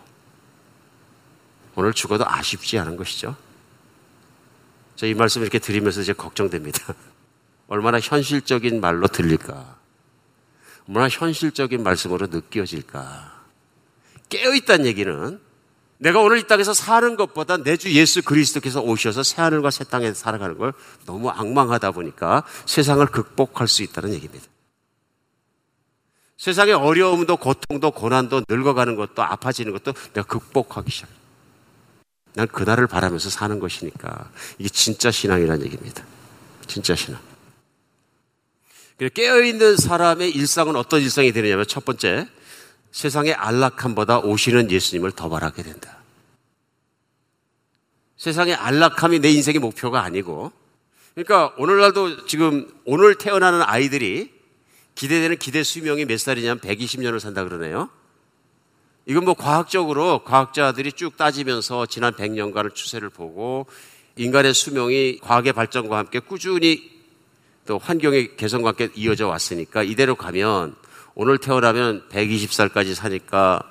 오늘 1.74 1.92
죽어도 1.92 2.24
아쉽지 2.24 2.78
않은 2.78 2.96
것이죠. 2.96 3.47
저 4.98 5.06
이 5.06 5.14
말씀 5.14 5.42
이렇게 5.42 5.60
드리면서 5.60 6.00
이제 6.00 6.12
걱정됩니다. 6.12 6.92
얼마나 7.68 8.00
현실적인 8.00 8.80
말로 8.80 9.06
들릴까? 9.06 9.78
얼마나 10.88 11.08
현실적인 11.08 11.84
말씀으로 11.84 12.26
느껴질까? 12.26 13.44
깨어있다는 14.28 14.86
얘기는 14.86 15.40
내가 15.98 16.20
오늘 16.20 16.38
이 16.38 16.46
땅에서 16.48 16.74
사는 16.74 17.14
것보다 17.14 17.58
내 17.58 17.76
주 17.76 17.92
예수 17.94 18.22
그리스도께서 18.22 18.80
오셔서 18.80 19.22
새하늘과 19.22 19.70
새 19.70 19.84
땅에 19.84 20.12
살아가는 20.12 20.58
걸 20.58 20.72
너무 21.06 21.30
악망하다 21.30 21.92
보니까 21.92 22.42
세상을 22.66 23.06
극복할 23.06 23.68
수 23.68 23.84
있다는 23.84 24.12
얘기입니다. 24.14 24.46
세상의 26.38 26.74
어려움도 26.74 27.36
고통도 27.36 27.92
고난도 27.92 28.42
늙어가는 28.48 28.96
것도 28.96 29.22
아파지는 29.22 29.72
것도 29.72 29.92
내가 30.12 30.26
극복하기 30.26 30.90
시작. 30.90 31.17
난 32.34 32.46
그날을 32.46 32.86
바라면서 32.86 33.30
사는 33.30 33.58
것이니까 33.58 34.30
이게 34.58 34.68
진짜 34.68 35.10
신앙이라는 35.10 35.64
얘기입니다. 35.66 36.04
진짜 36.66 36.94
신앙. 36.94 37.20
깨어있는 39.14 39.76
사람의 39.76 40.30
일상은 40.30 40.76
어떤 40.76 41.00
일상이 41.00 41.32
되느냐면 41.32 41.66
첫 41.66 41.84
번째, 41.84 42.28
세상의 42.90 43.34
안락함보다 43.34 44.20
오시는 44.20 44.70
예수님을 44.70 45.12
더 45.12 45.28
바라게 45.28 45.62
된다. 45.62 45.98
세상의 48.16 48.54
안락함이 48.54 49.20
내 49.20 49.30
인생의 49.30 49.60
목표가 49.60 50.02
아니고, 50.02 50.52
그러니까 51.14 51.54
오늘날도 51.58 52.26
지금 52.26 52.68
오늘 52.84 53.16
태어나는 53.16 53.62
아이들이 53.62 54.32
기대되는 54.96 55.36
기대 55.38 55.62
수명이 55.62 56.04
몇 56.04 56.18
살이냐면 56.18 56.60
120년을 56.60 57.20
산다 57.20 57.44
그러네요. 57.44 57.90
이건 59.08 59.24
뭐 59.24 59.32
과학적으로 59.32 60.22
과학자들이 60.22 60.92
쭉 60.92 61.16
따지면서 61.16 61.86
지난 61.86 62.12
100년간의 62.12 62.74
추세를 62.74 63.08
보고 63.08 63.66
인간의 64.16 64.52
수명이 64.52 65.20
과학의 65.22 65.54
발전과 65.54 65.96
함께 65.96 66.18
꾸준히 66.18 66.90
또 67.64 67.78
환경의 67.78 68.36
개선과 68.36 68.68
함께 68.68 68.90
이어져 68.94 69.26
왔으니까 69.26 69.82
이대로 69.82 70.14
가면 70.14 70.76
오늘 71.14 71.38
태어나면 71.38 72.08
120살까지 72.10 72.94
사니까 72.94 73.62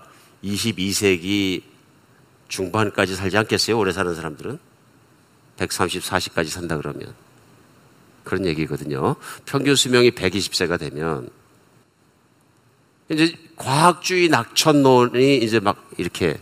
22세기 0.44 1.62
중반까지 2.48 3.16
살지 3.16 3.38
않겠어요? 3.38 3.78
오래 3.78 3.92
사는 3.92 4.14
사람들은? 4.16 4.58
130, 5.58 6.02
40까지 6.02 6.48
산다 6.48 6.78
그러면. 6.78 7.14
그런 8.24 8.46
얘기거든요. 8.48 9.16
평균 9.46 9.76
수명이 9.76 10.12
120세가 10.12 10.80
되면 10.80 11.30
이제 13.10 13.34
과학주의 13.58 14.30
낙천론이 14.30 15.38
이제 15.38 15.60
막 15.60 15.90
이렇게 15.98 16.40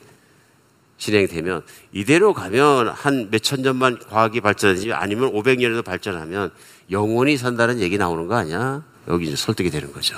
진행되면 0.98 1.64
이대로 1.92 2.34
가면 2.34 2.90
한 2.90 3.30
몇천 3.32 3.62
년만 3.62 4.00
과학이 4.08 4.42
발전하지 4.42 4.94
아니면 4.94 5.32
500년에도 5.34 5.84
발전하면 5.84 6.52
영원히 6.92 7.38
산다는 7.38 7.80
얘기 7.80 7.98
나오는 7.98 8.28
거 8.28 8.36
아니야? 8.36 8.84
여기 9.08 9.28
이제 9.28 9.36
설득이 9.36 9.70
되는 9.70 9.92
거죠. 9.92 10.16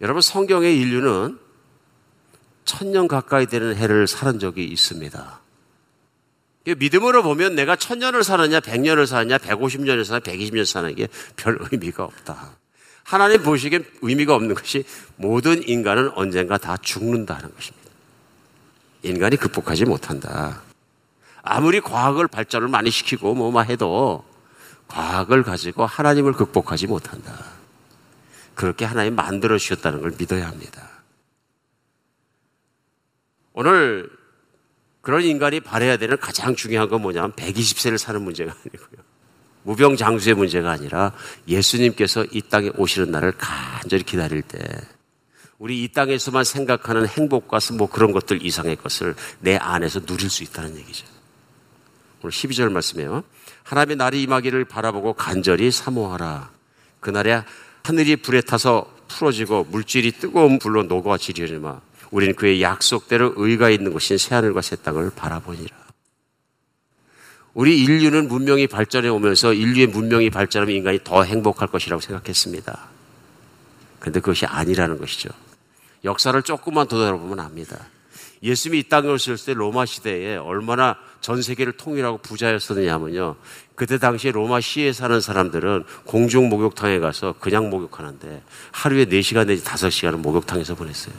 여러분 0.00 0.22
성경의 0.22 0.78
인류는 0.78 1.38
천년 2.64 3.08
가까이 3.08 3.46
되는 3.46 3.74
해를 3.74 4.06
살은 4.06 4.38
적이 4.38 4.64
있습니다. 4.64 5.40
믿음으로 6.76 7.22
보면 7.22 7.54
내가 7.54 7.76
천년을 7.76 8.22
사느냐, 8.22 8.60
백년을 8.60 9.06
사느냐, 9.06 9.38
백오십 9.38 9.80
년을 9.82 10.04
사느냐, 10.04 10.20
백이십년 10.20 10.66
사는 10.66 10.94
게 10.94 11.08
별 11.36 11.58
의미가 11.72 12.04
없다. 12.04 12.57
하나님 13.08 13.42
보시기엔 13.42 13.86
의미가 14.02 14.34
없는 14.34 14.54
것이 14.54 14.84
모든 15.16 15.66
인간은 15.66 16.10
언젠가 16.10 16.58
다 16.58 16.76
죽는다는 16.76 17.54
것입니다. 17.54 17.88
인간이 19.02 19.36
극복하지 19.36 19.86
못한다. 19.86 20.60
아무리 21.40 21.80
과학을 21.80 22.28
발전을 22.28 22.68
많이 22.68 22.90
시키고 22.90 23.34
뭐만 23.34 23.70
해도 23.70 24.26
과학을 24.88 25.42
가지고 25.42 25.86
하나님을 25.86 26.34
극복하지 26.34 26.86
못한다. 26.86 27.46
그렇게 28.54 28.84
하나님 28.84 29.14
만들어 29.14 29.56
주셨다는 29.56 30.02
걸 30.02 30.12
믿어야 30.18 30.46
합니다. 30.46 30.86
오늘 33.54 34.10
그런 35.00 35.22
인간이 35.22 35.60
바래야 35.60 35.96
되는 35.96 36.18
가장 36.18 36.54
중요한 36.54 36.90
건 36.90 37.00
뭐냐면 37.00 37.32
120세를 37.32 37.96
사는 37.96 38.20
문제가 38.20 38.52
아니고요. 38.52 39.07
무병장수의 39.68 40.34
문제가 40.34 40.70
아니라 40.70 41.12
예수님께서 41.46 42.24
이 42.32 42.40
땅에 42.40 42.70
오시는 42.78 43.10
날을 43.10 43.34
간절히 43.36 44.02
기다릴 44.02 44.40
때 44.40 44.58
우리 45.58 45.84
이 45.84 45.88
땅에서만 45.88 46.44
생각하는 46.44 47.06
행복과 47.06 47.58
뭐 47.76 47.86
그런 47.90 48.12
것들 48.12 48.42
이상의 48.42 48.76
것을 48.76 49.14
내 49.40 49.56
안에서 49.56 50.00
누릴 50.00 50.30
수 50.30 50.42
있다는 50.42 50.74
얘기죠. 50.78 51.04
오늘 52.22 52.32
12절 52.32 52.72
말씀이에요. 52.72 53.24
하나님의 53.64 53.96
날이 53.96 54.22
임하기를 54.22 54.64
바라보고 54.64 55.12
간절히 55.12 55.70
사모하라. 55.70 56.50
그날에 57.00 57.42
하늘이 57.82 58.16
불에 58.16 58.40
타서 58.40 58.90
풀어지고 59.08 59.64
물질이 59.64 60.12
뜨거운 60.12 60.58
불로 60.58 60.84
녹아 60.84 61.18
지리니마. 61.18 61.80
우리는 62.10 62.34
그의 62.34 62.62
약속대로 62.62 63.34
의가 63.36 63.68
있는 63.68 63.92
곳인 63.92 64.16
새하늘과 64.16 64.62
새 64.62 64.76
땅을 64.76 65.10
바라보니라. 65.14 65.87
우리 67.58 67.82
인류는 67.82 68.28
문명이 68.28 68.68
발전해 68.68 69.08
오면서 69.08 69.52
인류의 69.52 69.88
문명이 69.88 70.30
발전하면 70.30 70.76
인간이 70.76 71.00
더 71.02 71.24
행복할 71.24 71.66
것이라고 71.66 72.00
생각했습니다. 72.00 72.88
그런데 73.98 74.20
그것이 74.20 74.46
아니라는 74.46 74.96
것이죠. 74.96 75.30
역사를 76.04 76.40
조금만 76.44 76.86
더 76.86 76.98
돌아보면 76.98 77.40
압니다. 77.40 77.86
예수님이 78.44 78.78
이 78.78 78.82
땅에 78.84 79.08
오셨을 79.08 79.44
때 79.44 79.54
로마 79.54 79.86
시대에 79.86 80.36
얼마나 80.36 80.98
전 81.20 81.42
세계를 81.42 81.72
통일하고 81.72 82.18
부자였었느냐면요. 82.18 83.34
그때 83.74 83.98
당시에 83.98 84.30
로마 84.30 84.60
시에 84.60 84.92
사는 84.92 85.20
사람들은 85.20 85.82
공중 86.04 86.48
목욕탕에 86.50 87.00
가서 87.00 87.34
그냥 87.40 87.70
목욕하는데 87.70 88.40
하루에 88.70 89.06
4시간 89.06 89.48
내지 89.48 89.64
5시간을 89.64 90.18
목욕탕에서 90.18 90.76
보냈어요. 90.76 91.12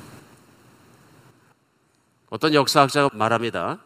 어떤 2.30 2.54
역사학자가 2.54 3.10
말합니다. 3.14 3.80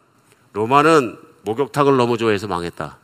로마는 0.51 1.32
목욕탕을 1.43 1.97
너무 1.97 2.17
좋아해서 2.17 2.47
망했다. 2.47 2.97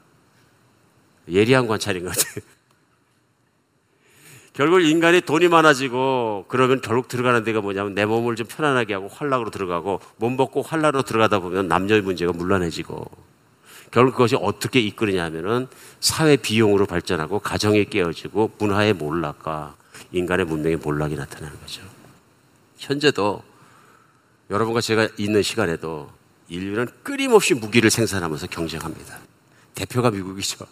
예리한 1.30 1.68
관찰인 1.68 2.04
것 2.04 2.16
같아요. 2.16 2.44
결국 4.54 4.82
인간이 4.82 5.22
돈이 5.22 5.48
많아지고 5.48 6.46
그러면 6.48 6.82
결국 6.82 7.08
들어가는 7.08 7.44
데가 7.44 7.62
뭐냐면 7.62 7.94
내 7.94 8.06
몸을 8.06 8.36
좀 8.36 8.46
편안하게 8.48 8.96
하고 8.96 9.08
환락으로 9.08 9.52
들어가고 9.52 10.02
몸 10.18 10.36
벗고 10.36 10.62
환락으로 10.62 11.04
들어가다 11.04 11.40
보면 11.40 11.68
남녀의 11.68 12.02
문제가 12.02 12.34
물란해지고 12.34 13.10
결국 13.92 14.12
그것이 14.12 14.36
어떻게 14.36 14.80
이끌느냐면은 14.82 15.68
사회 16.00 16.36
비용으로 16.36 16.86
발전하고 16.86 17.40
가정이 17.40 17.86
깨어지고 17.86 18.52
문화의 18.58 18.94
몰락과 18.94 19.76
인간의 20.12 20.46
문명의 20.46 20.78
몰락이 20.78 21.16
나타나는 21.16 21.60
거죠. 21.60 21.82
현재도 22.78 23.44
여러분과 24.50 24.82
제가 24.82 25.08
있는 25.18 25.42
시간에도 25.42 26.10
인류는 26.50 26.88
끊임없이 27.04 27.54
무기를 27.54 27.89
생산하면서 27.89 28.47
경쟁합니다. 28.47 29.20
대표가 29.76 30.12
미국이죠. 30.12 30.66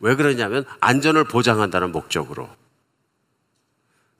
왜 0.00 0.14
그러냐면 0.14 0.64
안전을 0.80 1.24
보장한다는 1.24 1.92
목적으로. 1.92 2.48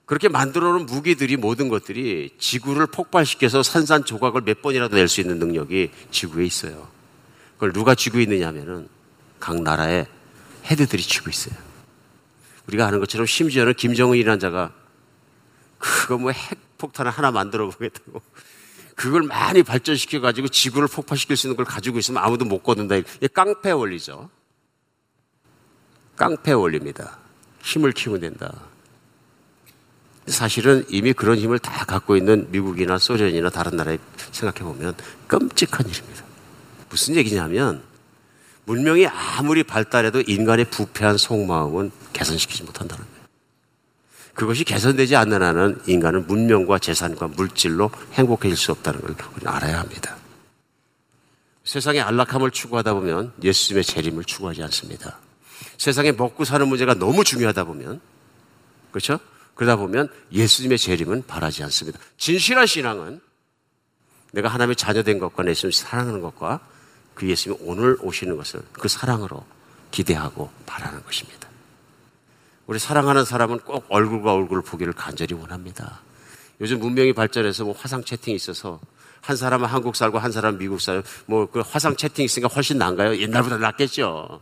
그렇게 0.05 0.29
만들어 0.29 0.73
놓은 0.73 0.87
무기들이 0.87 1.37
모든 1.37 1.69
것들이 1.69 2.31
지구를 2.39 2.87
폭발시켜서 2.87 3.63
산산조각을 3.63 4.43
몇 4.43 4.63
번이라도 4.63 4.97
낼 4.97 5.09
수 5.09 5.21
있는 5.21 5.39
능력이 5.39 5.91
지구에 6.11 6.45
있어요. 6.45 6.89
그걸 7.55 7.73
누가 7.73 7.95
쥐고 7.95 8.21
있느냐 8.21 8.49
하면은 8.49 8.89
각 9.41 9.61
나라의 9.61 10.07
헤드들이 10.67 11.03
쥐고 11.03 11.31
있어요. 11.31 11.55
우리가 12.69 12.87
아는 12.87 13.01
것처럼 13.01 13.27
심지어는 13.27 13.75
김정은이라는 13.75 14.39
자가 14.39 14.73
그거 15.79 16.19
뭐 16.19 16.31
핵폭탄을 16.31 17.11
하나 17.11 17.31
만들어 17.31 17.69
보겠다고 17.71 18.23
그걸 18.97 19.23
많이 19.23 19.63
발전시켜 19.63 20.21
가지고 20.21 20.49
지구를 20.49 20.89
폭파시킬 20.89 21.37
수 21.37 21.47
있는 21.47 21.57
걸 21.57 21.67
가지고 21.67 21.99
있으면 21.99 22.25
아무도 22.25 22.47
못 22.47 22.63
거둔다. 22.63 22.97
이게 22.97 23.29
깡패 23.29 23.71
원리죠. 23.71 24.31
깡패 26.17 26.53
원리입니다. 26.53 27.19
힘을 27.63 27.93
키우면 27.93 28.23
된다. 28.23 28.55
사실은 30.27 30.85
이미 30.89 31.13
그런 31.13 31.37
힘을 31.37 31.59
다 31.59 31.85
갖고 31.85 32.17
있는 32.17 32.51
미국이나 32.51 32.99
소련이나 32.99 33.51
다른 33.51 33.77
나라에 33.77 33.99
생각해 34.33 34.65
보면 34.65 34.95
끔찍한 35.29 35.87
일입니다. 35.87 36.25
무슨 36.89 37.17
얘기냐면 37.17 37.83
문명이 38.65 39.07
아무리 39.07 39.63
발달해도 39.63 40.23
인간의 40.23 40.71
부패한 40.71 41.19
속마음은 41.19 41.93
개선시키지 42.15 42.65
못한다는 42.65 43.05
거예요. 43.05 43.16
그것이 44.37 44.65
개선되지 44.65 45.17
않는 45.17 45.43
한은 45.43 45.81
인간은 45.87 46.27
문명과 46.27 46.79
재산과 46.79 47.29
물질로 47.29 47.91
행복해질 48.13 48.57
수 48.57 48.71
없다는 48.71 49.01
걸 49.01 49.17
우리는 49.35 49.51
알아야 49.51 49.81
합니다. 49.81 50.17
세상의 51.65 52.03
안락함을 52.03 52.51
추구하다 52.51 52.95
보면 52.95 53.33
예수님의 53.43 53.83
재림을 53.83 54.25
추구하지 54.25 54.63
않습니다. 54.65 55.19
세상에 55.79 56.13
먹고 56.13 56.45
사는 56.45 56.69
문제가 56.69 56.95
너무 56.95 57.25
중요하다 57.25 57.65
보면 57.65 58.01
그렇죠? 58.91 59.19
그러다 59.55 59.77
보면 59.77 60.09
예수님의 60.31 60.79
재림은 60.79 61.27
바라지 61.27 61.63
않습니다. 61.65 61.99
진실한 62.19 62.67
신앙은 62.67 63.21
내가 64.33 64.49
하나님의 64.49 64.77
자녀된 64.77 65.19
것과 65.19 65.45
내 65.45 65.53
예수님을 65.53 65.73
사랑하는 65.73 66.21
것과 66.21 66.61
그 67.15 67.27
예수님이 67.27 67.59
오늘 67.63 67.97
오시는 68.03 68.37
것을 68.37 68.61
그 68.75 68.87
사랑으로 68.87 69.47
기대하고 69.91 70.51
바라는 70.67 71.03
것입니다. 71.05 71.46
우리 72.67 72.79
사랑하는 72.79 73.25
사람은 73.25 73.61
꼭 73.61 73.87
얼굴과 73.89 74.33
얼굴을 74.33 74.63
보기를 74.63 74.93
간절히 74.93 75.35
원합니다. 75.35 76.01
요즘 76.61 76.81
문명이 76.81 77.13
발전해서 77.13 77.65
뭐 77.65 77.75
화상 77.77 78.03
채팅이 78.03 78.35
있어서 78.35 78.81
한 79.21 79.37
사람은 79.37 79.69
한국 79.69 79.95
살고 79.97 80.19
한 80.19 80.33
사람은 80.33 80.59
미국 80.59 80.81
살고 80.81 81.07
뭐 81.27 81.47
그 81.47 81.61
화상 81.61 81.97
채팅 81.97 82.25
있으니까 82.25 82.53
훨씬 82.53 82.79
나은가요? 82.79 83.17
옛날보다 83.19 83.59
낫겠죠. 83.59 84.41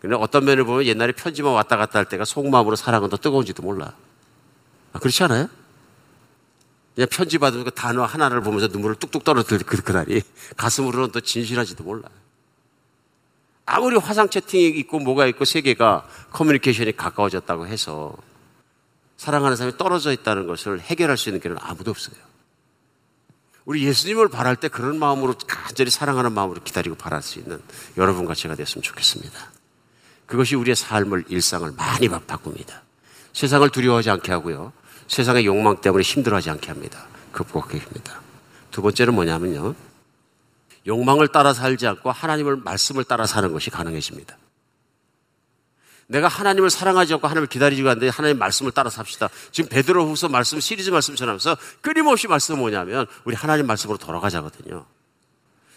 근데 0.00 0.16
어떤 0.16 0.44
면을 0.44 0.64
보면 0.64 0.84
옛날에 0.84 1.12
편지만 1.12 1.52
왔다 1.54 1.76
갔다 1.76 1.98
할 1.98 2.06
때가 2.06 2.24
속마음으로 2.24 2.76
사랑은 2.76 3.08
더 3.08 3.16
뜨거운지도 3.16 3.62
몰라. 3.62 3.94
아, 4.92 4.98
그렇지 4.98 5.22
않아요? 5.24 5.48
그냥 6.94 7.08
편지 7.10 7.38
받으면 7.38 7.64
그 7.64 7.70
단어 7.72 8.04
하나를 8.04 8.42
보면서 8.42 8.68
눈물을 8.68 8.96
뚝뚝 8.96 9.24
떨어뜨릴 9.24 9.64
그, 9.64 9.82
그날이 9.82 10.22
가슴으로는 10.56 11.10
더 11.10 11.20
진실한지도 11.20 11.82
몰라. 11.84 12.08
아무리 13.66 13.96
화상 13.96 14.28
채팅이 14.28 14.78
있고 14.80 14.98
뭐가 14.98 15.26
있고 15.26 15.44
세계가 15.44 16.06
커뮤니케이션이 16.30 16.96
가까워졌다고 16.96 17.66
해서 17.66 18.14
사랑하는 19.16 19.56
사람이 19.56 19.78
떨어져 19.78 20.12
있다는 20.12 20.46
것을 20.46 20.80
해결할 20.80 21.16
수 21.16 21.28
있는 21.28 21.40
길은 21.40 21.56
아무도 21.60 21.90
없어요. 21.90 22.16
우리 23.64 23.84
예수님을 23.86 24.28
바랄 24.28 24.56
때 24.56 24.68
그런 24.68 24.98
마음으로 24.98 25.34
간절히 25.46 25.90
사랑하는 25.90 26.32
마음으로 26.32 26.62
기다리고 26.62 26.96
바랄 26.96 27.22
수 27.22 27.38
있는 27.38 27.62
여러분과 27.96 28.34
제가 28.34 28.54
됐으면 28.54 28.82
좋겠습니다. 28.82 29.50
그것이 30.26 30.54
우리의 30.56 30.76
삶을, 30.76 31.24
일상을 31.28 31.70
많이 31.72 32.08
바꿉니다. 32.08 32.82
세상을 33.32 33.68
두려워하지 33.70 34.10
않게 34.10 34.32
하고요. 34.32 34.72
세상의 35.08 35.46
욕망 35.46 35.80
때문에 35.80 36.02
힘들어하지 36.02 36.50
않게 36.50 36.68
합니다. 36.68 37.06
극복합니다. 37.32 38.20
두 38.70 38.82
번째는 38.82 39.14
뭐냐면요. 39.14 39.74
욕망을 40.86 41.28
따라 41.28 41.54
살지 41.54 41.86
않고 41.86 42.10
하나님을 42.10 42.56
말씀을 42.56 43.04
따라 43.04 43.26
사는 43.26 43.52
것이 43.52 43.70
가능해집니다. 43.70 44.36
내가 46.06 46.28
하나님을 46.28 46.70
사랑하지 46.70 47.14
않고 47.14 47.26
하나님을 47.26 47.48
기다리지가 47.48 47.92
않는데 47.92 48.08
하나님 48.08 48.38
말씀을 48.38 48.72
따라 48.72 48.90
삽시다. 48.90 49.30
지금 49.50 49.70
베드로후서 49.70 50.28
말씀 50.28 50.60
시리즈 50.60 50.90
말씀 50.90 51.16
전하면서 51.16 51.56
끊임없이 51.80 52.28
말씀은 52.28 52.60
뭐냐면 52.60 53.06
우리 53.24 53.34
하나님 53.34 53.66
말씀으로 53.66 53.98
돌아가자거든요. 53.98 54.86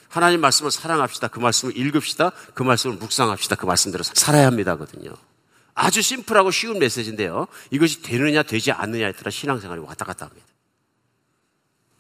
하나님 0.10 0.41
말씀을 0.41 0.72
사랑합시다. 0.72 1.28
그 1.30 1.39
말씀을 1.39 1.78
읽읍시다. 1.78 2.32
그 2.53 2.64
말씀을 2.64 2.97
묵상합시다. 2.97 3.55
그 3.55 3.66
말씀대로 3.66 4.03
살아야 4.03 4.47
합니다거든요. 4.47 5.12
아주 5.74 6.01
심플하고 6.01 6.51
쉬운 6.51 6.80
메시지인데요. 6.80 7.47
이것이 7.72 8.01
되느냐 8.01 8.43
되지 8.43 8.72
않느냐에 8.72 9.12
따라 9.12 9.30
신앙생활이 9.30 9.82
왔다 9.82 10.05
갔다 10.05 10.26
합니다. 10.26 10.47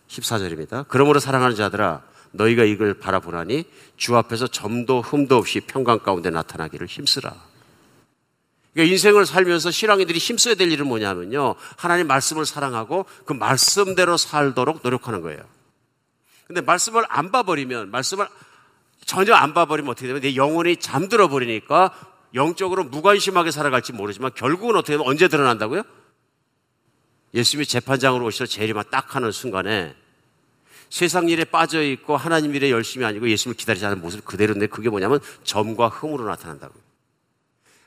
14절입니다. 0.07 0.85
그러므로 0.87 1.19
사랑하는 1.19 1.55
자들아 1.55 2.01
너희가 2.37 2.63
이걸 2.63 2.93
바라보라니 2.93 3.65
주 3.97 4.15
앞에서 4.15 4.47
점도 4.47 5.01
흠도 5.01 5.35
없이 5.35 5.59
평강 5.59 5.99
가운데 5.99 6.29
나타나기를 6.29 6.87
힘쓰라. 6.87 7.35
그러니까 8.73 8.93
인생을 8.93 9.25
살면서 9.25 9.71
신앙인들이 9.71 10.19
힘써야 10.19 10.53
될 10.55 10.71
일은 10.71 10.87
뭐냐면요. 10.87 11.55
하나님 11.77 12.07
말씀을 12.07 12.45
사랑하고 12.45 13.05
그 13.25 13.33
말씀대로 13.33 14.17
살도록 14.17 14.81
노력하는 14.83 15.21
거예요. 15.21 15.41
근데 16.45 16.61
말씀을 16.61 17.03
안 17.09 17.31
봐버리면, 17.31 17.91
말씀을 17.91 18.27
전혀 19.05 19.33
안 19.33 19.53
봐버리면 19.53 19.91
어떻게 19.91 20.07
되면 20.07 20.21
내 20.21 20.35
영혼이 20.35 20.77
잠들어 20.77 21.27
버리니까 21.27 21.91
영적으로 22.33 22.83
무관심하게 22.83 23.51
살아갈지 23.51 23.93
모르지만 23.93 24.31
결국은 24.35 24.75
어떻게 24.75 24.93
되면 24.93 25.07
언제 25.07 25.27
드러난다고요? 25.27 25.81
예수님이 27.33 27.65
재판장으로 27.65 28.25
오셔서 28.25 28.45
재림만 28.49 28.85
딱 28.91 29.15
하는 29.15 29.31
순간에 29.31 29.95
세상 30.89 31.29
일에 31.29 31.43
빠져 31.43 31.81
있고 31.83 32.15
하나님 32.17 32.55
일에 32.55 32.71
열심히 32.71 33.05
아니고 33.05 33.29
예수님을 33.29 33.57
기다리지 33.57 33.85
않는 33.85 34.01
모습 34.01 34.23
그대로인데 34.25 34.67
그게 34.67 34.89
뭐냐면 34.89 35.19
점과 35.43 35.89
흠으로 35.89 36.25
나타난다고요. 36.25 36.81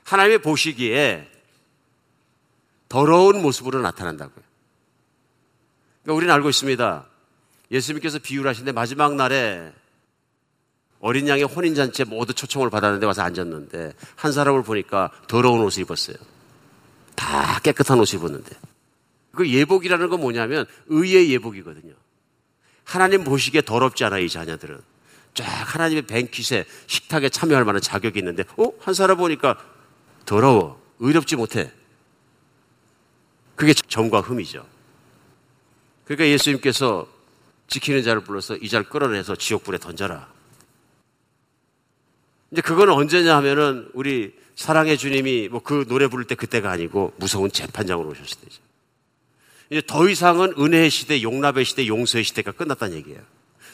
하나님의 0.03 0.41
보시기에 0.41 1.27
더러운 2.89 3.41
모습으로 3.41 3.81
나타난다고요. 3.81 4.43
그러니까 6.03 6.17
우리는 6.17 6.33
알고 6.33 6.49
있습니다. 6.49 7.07
예수님께서 7.71 8.19
비유를 8.19 8.49
하시는데 8.49 8.73
마지막 8.73 9.15
날에 9.15 9.71
어린 10.99 11.27
양의 11.27 11.45
혼인잔치에 11.45 12.05
모두 12.05 12.33
초청을 12.33 12.69
받았는데 12.69 13.05
와서 13.05 13.23
앉았는데 13.23 13.93
한 14.15 14.31
사람을 14.31 14.63
보니까 14.63 15.11
더러운 15.27 15.61
옷을 15.61 15.81
입었어요. 15.83 16.17
다 17.15 17.59
깨끗한 17.59 17.99
옷을 17.99 18.19
입었는데. 18.19 18.55
그 19.31 19.49
예복이라는 19.49 20.09
건 20.09 20.19
뭐냐면 20.19 20.65
의의 20.87 21.31
예복이거든요. 21.31 21.93
하나님 22.91 23.23
보시기에 23.23 23.61
더럽지 23.61 24.03
않아, 24.03 24.19
이 24.19 24.27
자녀들은. 24.29 24.79
쫙 25.33 25.45
하나님의 25.45 26.03
뱅퀴에 26.03 26.65
식탁에 26.87 27.29
참여할 27.29 27.63
만한 27.63 27.81
자격이 27.81 28.19
있는데, 28.19 28.43
어? 28.57 28.71
한 28.79 28.93
사람 28.93 29.17
보니까 29.17 29.57
더러워. 30.25 30.81
의롭지 30.99 31.35
못해. 31.35 31.71
그게 33.55 33.73
점과 33.73 34.19
흠이죠. 34.21 34.65
그러니까 36.05 36.27
예수님께서 36.27 37.07
지키는 37.67 38.03
자를 38.03 38.23
불러서 38.23 38.57
이 38.57 38.67
자를 38.67 38.87
끌어내서 38.89 39.35
지옥불에 39.35 39.77
던져라. 39.77 40.27
이제 42.51 42.61
그거는 42.61 42.93
언제냐 42.93 43.35
하면은 43.37 43.89
우리 43.93 44.35
사랑의 44.55 44.97
주님이 44.97 45.47
뭐 45.47 45.61
그 45.61 45.85
노래 45.87 46.07
부를 46.07 46.25
때 46.25 46.35
그때가 46.35 46.69
아니고 46.69 47.13
무서운 47.17 47.49
재판장으로 47.49 48.09
오셨을 48.09 48.41
때죠. 48.41 48.61
이제 49.71 49.81
더 49.87 50.07
이상은 50.09 50.53
은혜의 50.59 50.89
시대, 50.89 51.21
용납의 51.23 51.63
시대, 51.63 51.87
용서의 51.87 52.25
시대가 52.25 52.51
끝났다는 52.51 52.97
얘기예요. 52.97 53.21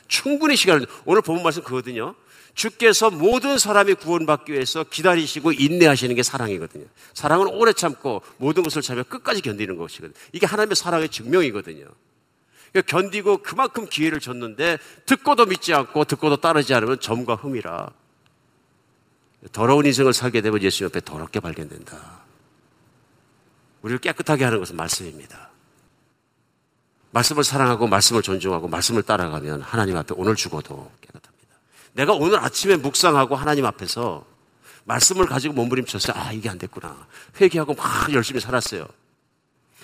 충분히 0.07 0.55
시간을 0.55 0.85
오늘 1.05 1.23
본문 1.23 1.43
말씀 1.43 1.63
그거든요. 1.63 2.13
주께서 2.53 3.09
모든 3.09 3.57
사람이 3.57 3.95
구원받기 3.95 4.53
위해서 4.53 4.83
기다리시고 4.83 5.51
인내하시는 5.53 6.15
게 6.15 6.21
사랑이거든요. 6.21 6.85
사랑은 7.13 7.47
오래 7.47 7.73
참고 7.73 8.21
모든 8.37 8.61
것을 8.61 8.83
참여 8.83 9.03
끝까지 9.03 9.41
견디는 9.41 9.75
것이거든요. 9.75 10.13
이게 10.33 10.45
하나님의 10.45 10.75
사랑의 10.75 11.09
증명이거든요. 11.09 11.85
그러니까 12.71 12.81
견디고 12.97 13.39
그만큼 13.39 13.87
기회를 13.89 14.19
줬는데 14.19 14.77
듣고도 15.07 15.47
믿지 15.47 15.73
않고 15.73 16.05
듣고도 16.05 16.37
따르지 16.37 16.75
않으면 16.75 16.99
점과 16.99 17.35
흠이라. 17.35 17.89
더러운 19.51 19.85
인생을 19.85 20.13
살게 20.13 20.41
되면 20.41 20.61
예수 20.61 20.83
옆에 20.83 21.01
더럽게 21.01 21.39
발견된다. 21.39 22.21
우리를 23.81 23.99
깨끗하게 23.99 24.43
하는 24.43 24.59
것은 24.59 24.75
말씀입니다. 24.75 25.56
말씀을 27.17 27.43
사랑하고 27.43 27.87
말씀을 27.87 28.21
존중하고 28.21 28.67
말씀을 28.67 29.01
따라가면 29.01 29.61
하나님 29.61 29.97
앞에 29.97 30.13
오늘 30.17 30.35
죽어도 30.35 30.91
깨끗합니다. 31.01 31.55
내가 31.93 32.13
오늘 32.13 32.39
아침에 32.39 32.75
묵상하고 32.75 33.35
하나님 33.35 33.65
앞에서 33.65 34.23
말씀을 34.85 35.25
가지고 35.25 35.55
몸부림쳤어요. 35.55 36.15
아, 36.15 36.31
이게 36.31 36.47
안 36.49 36.57
됐구나. 36.59 37.07
회개하고 37.41 37.73
막 37.73 38.13
열심히 38.13 38.39
살았어요. 38.39 38.87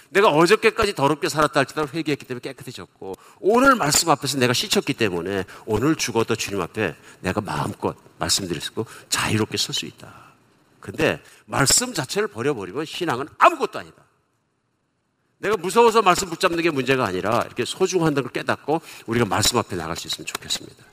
내가 0.09 0.29
어저께까지 0.29 0.93
더럽게 0.93 1.27
살았다 1.27 1.59
할지라도 1.59 1.89
회개했기 1.91 2.25
때문에 2.25 2.41
깨끗해졌고 2.41 3.15
오늘 3.39 3.73
말씀 3.75 4.09
앞에서 4.09 4.37
내가 4.37 4.53
씻혔기 4.53 4.93
때문에 4.93 5.45
오늘 5.65 5.95
죽어도 5.95 6.35
주님 6.35 6.61
앞에 6.61 6.95
내가 7.21 7.41
마음껏 7.41 7.95
말씀드릴 8.19 8.61
수 8.61 8.69
있고 8.69 8.85
자유롭게 9.09 9.57
설 9.57 9.73
수 9.73 9.87
있다. 9.87 10.13
근데 10.79 11.19
말씀 11.45 11.93
자체를 11.93 12.27
버려버리면 12.27 12.85
신앙은 12.85 13.27
아무것도 13.39 13.79
아니다. 13.79 14.02
내가 15.43 15.57
무서워서 15.57 16.01
말씀 16.01 16.29
붙잡는 16.29 16.61
게 16.63 16.69
문제가 16.69 17.05
아니라 17.05 17.43
이렇게 17.45 17.65
소중한 17.65 18.13
걸 18.13 18.29
깨닫고 18.29 18.81
우리가 19.07 19.25
말씀 19.25 19.57
앞에 19.57 19.75
나갈 19.75 19.97
수 19.97 20.07
있으면 20.07 20.25
좋겠습니다. 20.25 20.92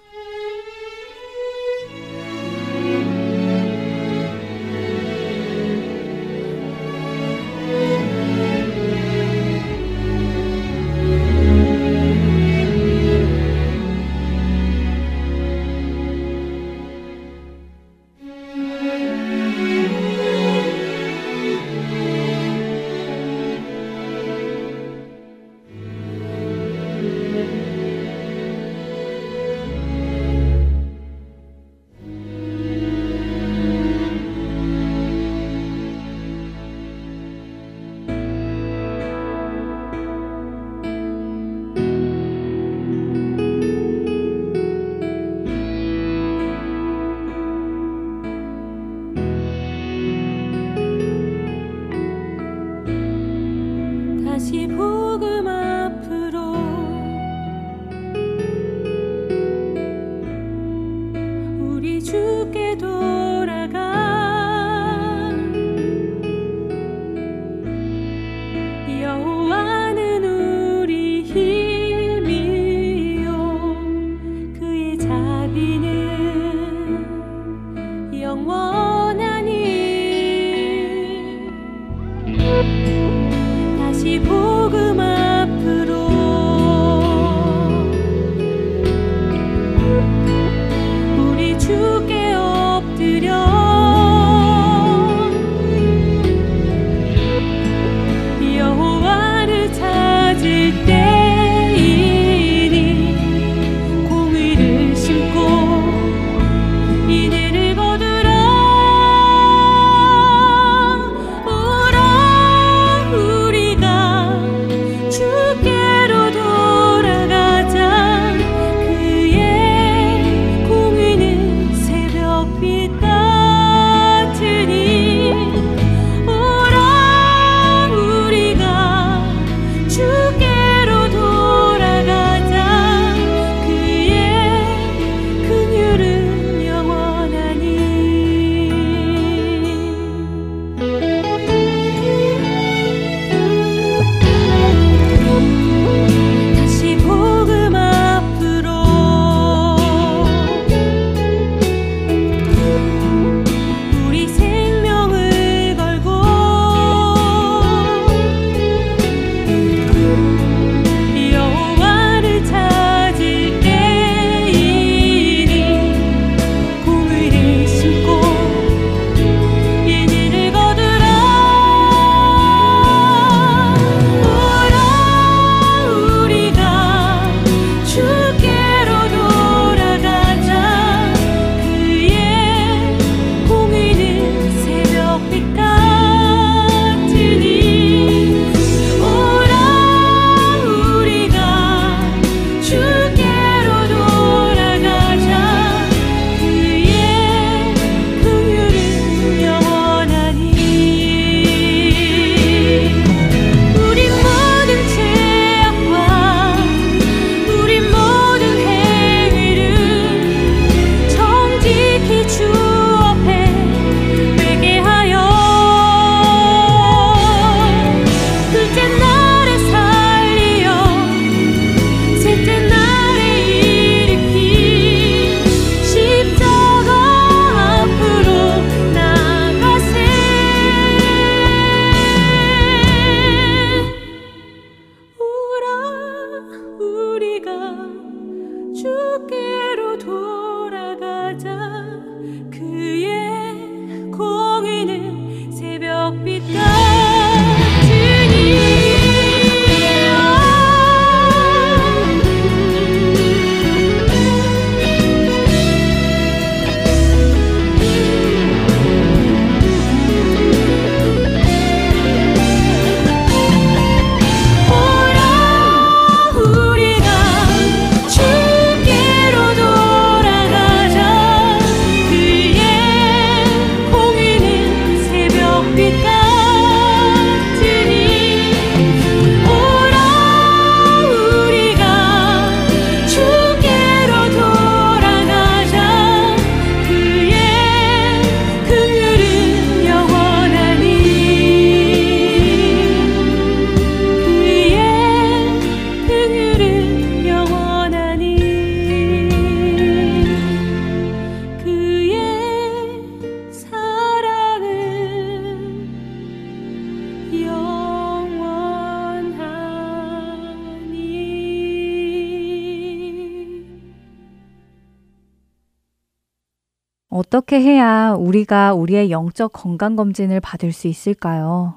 어떻게 317.21 317.61
해야 317.61 318.15
우리가 318.15 318.73
우리의 318.73 319.11
영적 319.11 319.53
건강 319.53 319.95
검진을 319.95 320.41
받을 320.41 320.73
수 320.73 320.89
있을까요? 320.89 321.75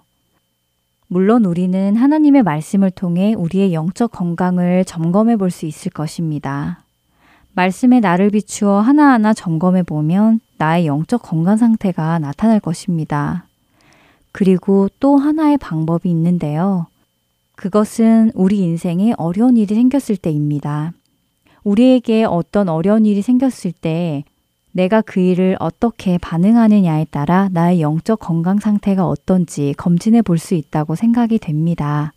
물론 1.08 1.44
우리는 1.44 1.98
하나님의 1.98 2.44
말씀을 2.44 2.92
통해 2.92 3.34
우리의 3.34 3.74
영적 3.74 4.14
건강을 4.14 4.86
점검해 4.86 5.36
볼 5.36 5.52
수 5.52 5.66
있을 5.66 5.92
것입니다. 5.92 6.86
말씀에 7.52 8.00
나를 8.00 8.30
비추어 8.30 8.80
하나하나 8.80 9.34
점검해 9.34 9.84
보면 9.84 10.40
나의 10.60 10.88
영적 10.88 11.22
건강 11.22 11.58
상태가 11.58 12.20
나타날 12.20 12.62
것입니다. 12.62 13.46
그리고 14.32 14.88
또 15.02 15.18
하나의 15.18 15.58
방법이 15.58 16.10
있는데요. 16.10 16.88
그것은 17.58 18.32
우리 18.34 18.60
인생에 18.60 19.14
어려운 19.18 19.58
일이 19.58 19.76
생겼을 19.76 20.16
때입니다. 20.16 20.94
우리에게 21.66 22.24
어떤 22.24 22.70
어려운 22.70 23.06
일이 23.06 23.22
생겼을 23.22 23.74
때 23.74 24.24
내가 24.74 25.02
그 25.02 25.20
일을 25.20 25.56
어떻게 25.60 26.18
반응하느냐에 26.18 27.06
따라 27.12 27.48
나의 27.52 27.80
영적 27.80 28.20
건강 28.20 28.60
상태가 28.60 29.08
어떤지 29.08 29.74
검진해 29.78 30.22
볼 30.24 30.38
수 30.38 30.56
있다고 30.56 30.96
생각이 30.96 31.38
됩니다. 31.40 32.12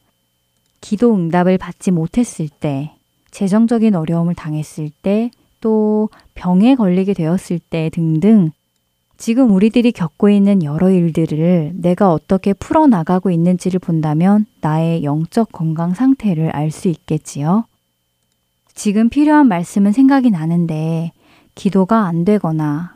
기도 0.80 1.14
응답을 1.14 1.58
받지 1.58 1.90
못했을 1.90 2.48
때, 2.48 2.92
재정적인 3.30 3.94
어려움을 3.94 4.34
당했을 4.34 4.90
때, 5.02 5.30
또 5.60 6.08
병에 6.34 6.74
걸리게 6.74 7.12
되었을 7.14 7.58
때 7.58 7.90
등등 7.92 8.50
지금 9.18 9.50
우리들이 9.50 9.92
겪고 9.92 10.28
있는 10.28 10.62
여러 10.62 10.90
일들을 10.90 11.72
내가 11.74 12.12
어떻게 12.12 12.52
풀어나가고 12.52 13.30
있는지를 13.30 13.80
본다면 13.80 14.46
나의 14.60 15.04
영적 15.04 15.52
건강 15.52 15.94
상태를 15.94 16.50
알 16.50 16.70
수 16.70 16.88
있겠지요. 16.88 17.64
지금 18.74 19.08
필요한 19.08 19.48
말씀은 19.48 19.92
생각이 19.92 20.30
나는데 20.30 21.12
기도가 21.56 22.06
안 22.06 22.24
되거나 22.24 22.94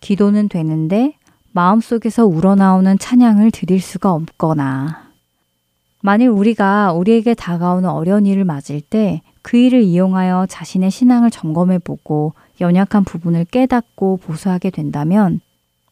기도는 0.00 0.50
되는데 0.50 1.14
마음속에서 1.52 2.26
우러나오는 2.26 2.98
찬양을 2.98 3.50
드릴 3.50 3.80
수가 3.80 4.12
없거나 4.12 5.08
만일 6.02 6.28
우리가 6.28 6.92
우리에게 6.92 7.32
다가오는 7.32 7.88
어려운 7.88 8.26
일을 8.26 8.44
맞을 8.44 8.82
때 8.82 9.22
그 9.42 9.56
일을 9.56 9.82
이용하여 9.82 10.46
자신의 10.48 10.90
신앙을 10.90 11.30
점검해 11.30 11.78
보고 11.78 12.34
연약한 12.60 13.04
부분을 13.04 13.46
깨닫고 13.46 14.18
보수하게 14.18 14.70
된다면 14.70 15.40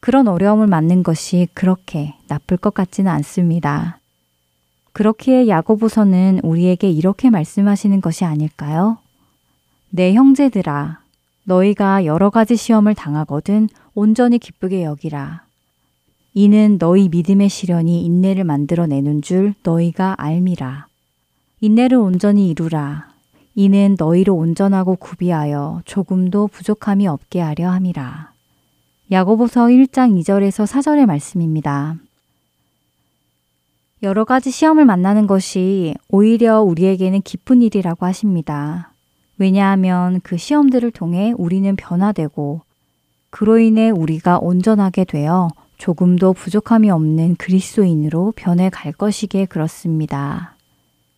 그런 0.00 0.28
어려움을 0.28 0.66
맞는 0.66 1.02
것이 1.02 1.48
그렇게 1.54 2.14
나쁠 2.28 2.56
것 2.56 2.74
같지는 2.74 3.10
않습니다. 3.10 3.98
그렇기에 4.92 5.48
야고보서는 5.48 6.40
우리에게 6.42 6.90
이렇게 6.90 7.30
말씀하시는 7.30 8.00
것이 8.00 8.24
아닐까요? 8.24 8.98
내 9.90 10.12
형제들아, 10.12 11.00
너희가 11.48 12.04
여러 12.04 12.28
가지 12.28 12.56
시험을 12.56 12.94
당하거든 12.94 13.68
온전히 13.94 14.38
기쁘게 14.38 14.84
여기라. 14.84 15.44
이는 16.34 16.78
너희 16.78 17.08
믿음의 17.08 17.48
시련이 17.48 18.04
인내를 18.04 18.44
만들어내는 18.44 19.22
줄 19.22 19.54
너희가 19.62 20.14
알미라. 20.18 20.86
인내를 21.60 21.96
온전히 21.96 22.50
이루라. 22.50 23.08
이는 23.54 23.96
너희를 23.98 24.34
온전하고 24.34 24.96
구비하여 24.96 25.80
조금도 25.86 26.48
부족함이 26.48 27.08
없게 27.08 27.40
하려 27.40 27.70
함이라. 27.70 28.32
야고보서 29.10 29.68
1장 29.68 30.20
2절에서 30.20 30.66
4절의 30.66 31.06
말씀입니다. 31.06 31.96
여러 34.02 34.24
가지 34.24 34.50
시험을 34.50 34.84
만나는 34.84 35.26
것이 35.26 35.94
오히려 36.10 36.60
우리에게는 36.60 37.22
기쁜 37.22 37.62
일이라고 37.62 38.04
하십니다. 38.04 38.92
왜냐하면 39.38 40.20
그 40.22 40.36
시험들을 40.36 40.90
통해 40.90 41.32
우리는 41.36 41.74
변화되고 41.76 42.60
그로 43.30 43.58
인해 43.58 43.90
우리가 43.90 44.38
온전하게 44.38 45.04
되어 45.04 45.48
조금도 45.76 46.32
부족함이 46.32 46.90
없는 46.90 47.36
그리스도인으로 47.36 48.32
변해 48.36 48.68
갈 48.68 48.92
것이기에 48.92 49.46
그렇습니다. 49.46 50.54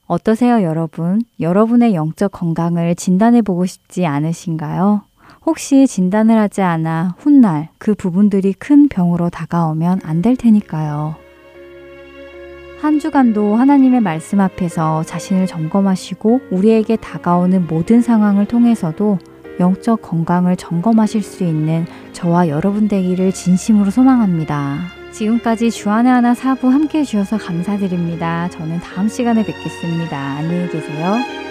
어떠세요, 0.06 0.62
여러분? 0.62 1.22
여러분의 1.38 1.94
영적 1.94 2.32
건강을 2.32 2.94
진단해 2.96 3.42
보고 3.42 3.64
싶지 3.64 4.06
않으신가요? 4.06 5.02
혹시 5.46 5.86
진단을 5.86 6.36
하지 6.36 6.60
않아 6.60 7.14
훗날 7.18 7.68
그 7.78 7.94
부분들이 7.94 8.52
큰 8.52 8.88
병으로 8.88 9.30
다가오면 9.30 10.00
안 10.04 10.20
될 10.20 10.36
테니까요. 10.36 11.14
한 12.80 12.98
주간도 12.98 13.56
하나님의 13.56 14.00
말씀 14.00 14.40
앞에서 14.40 15.02
자신을 15.02 15.46
점검하시고 15.46 16.40
우리에게 16.50 16.96
다가오는 16.96 17.66
모든 17.66 18.00
상황을 18.00 18.46
통해서도 18.46 19.18
영적 19.60 20.00
건강을 20.00 20.56
점검하실 20.56 21.22
수 21.22 21.44
있는 21.44 21.84
저와 22.14 22.48
여러분 22.48 22.88
되기를 22.88 23.32
진심으로 23.32 23.90
소망합니다. 23.90 24.78
지금까지 25.12 25.70
주안의 25.70 26.10
하나 26.10 26.32
사부 26.32 26.68
함께 26.68 27.00
해주셔서 27.00 27.36
감사드립니다. 27.36 28.48
저는 28.48 28.78
다음 28.80 29.08
시간에 29.08 29.44
뵙겠습니다. 29.44 30.18
안녕히 30.18 30.70
계세요. 30.70 31.49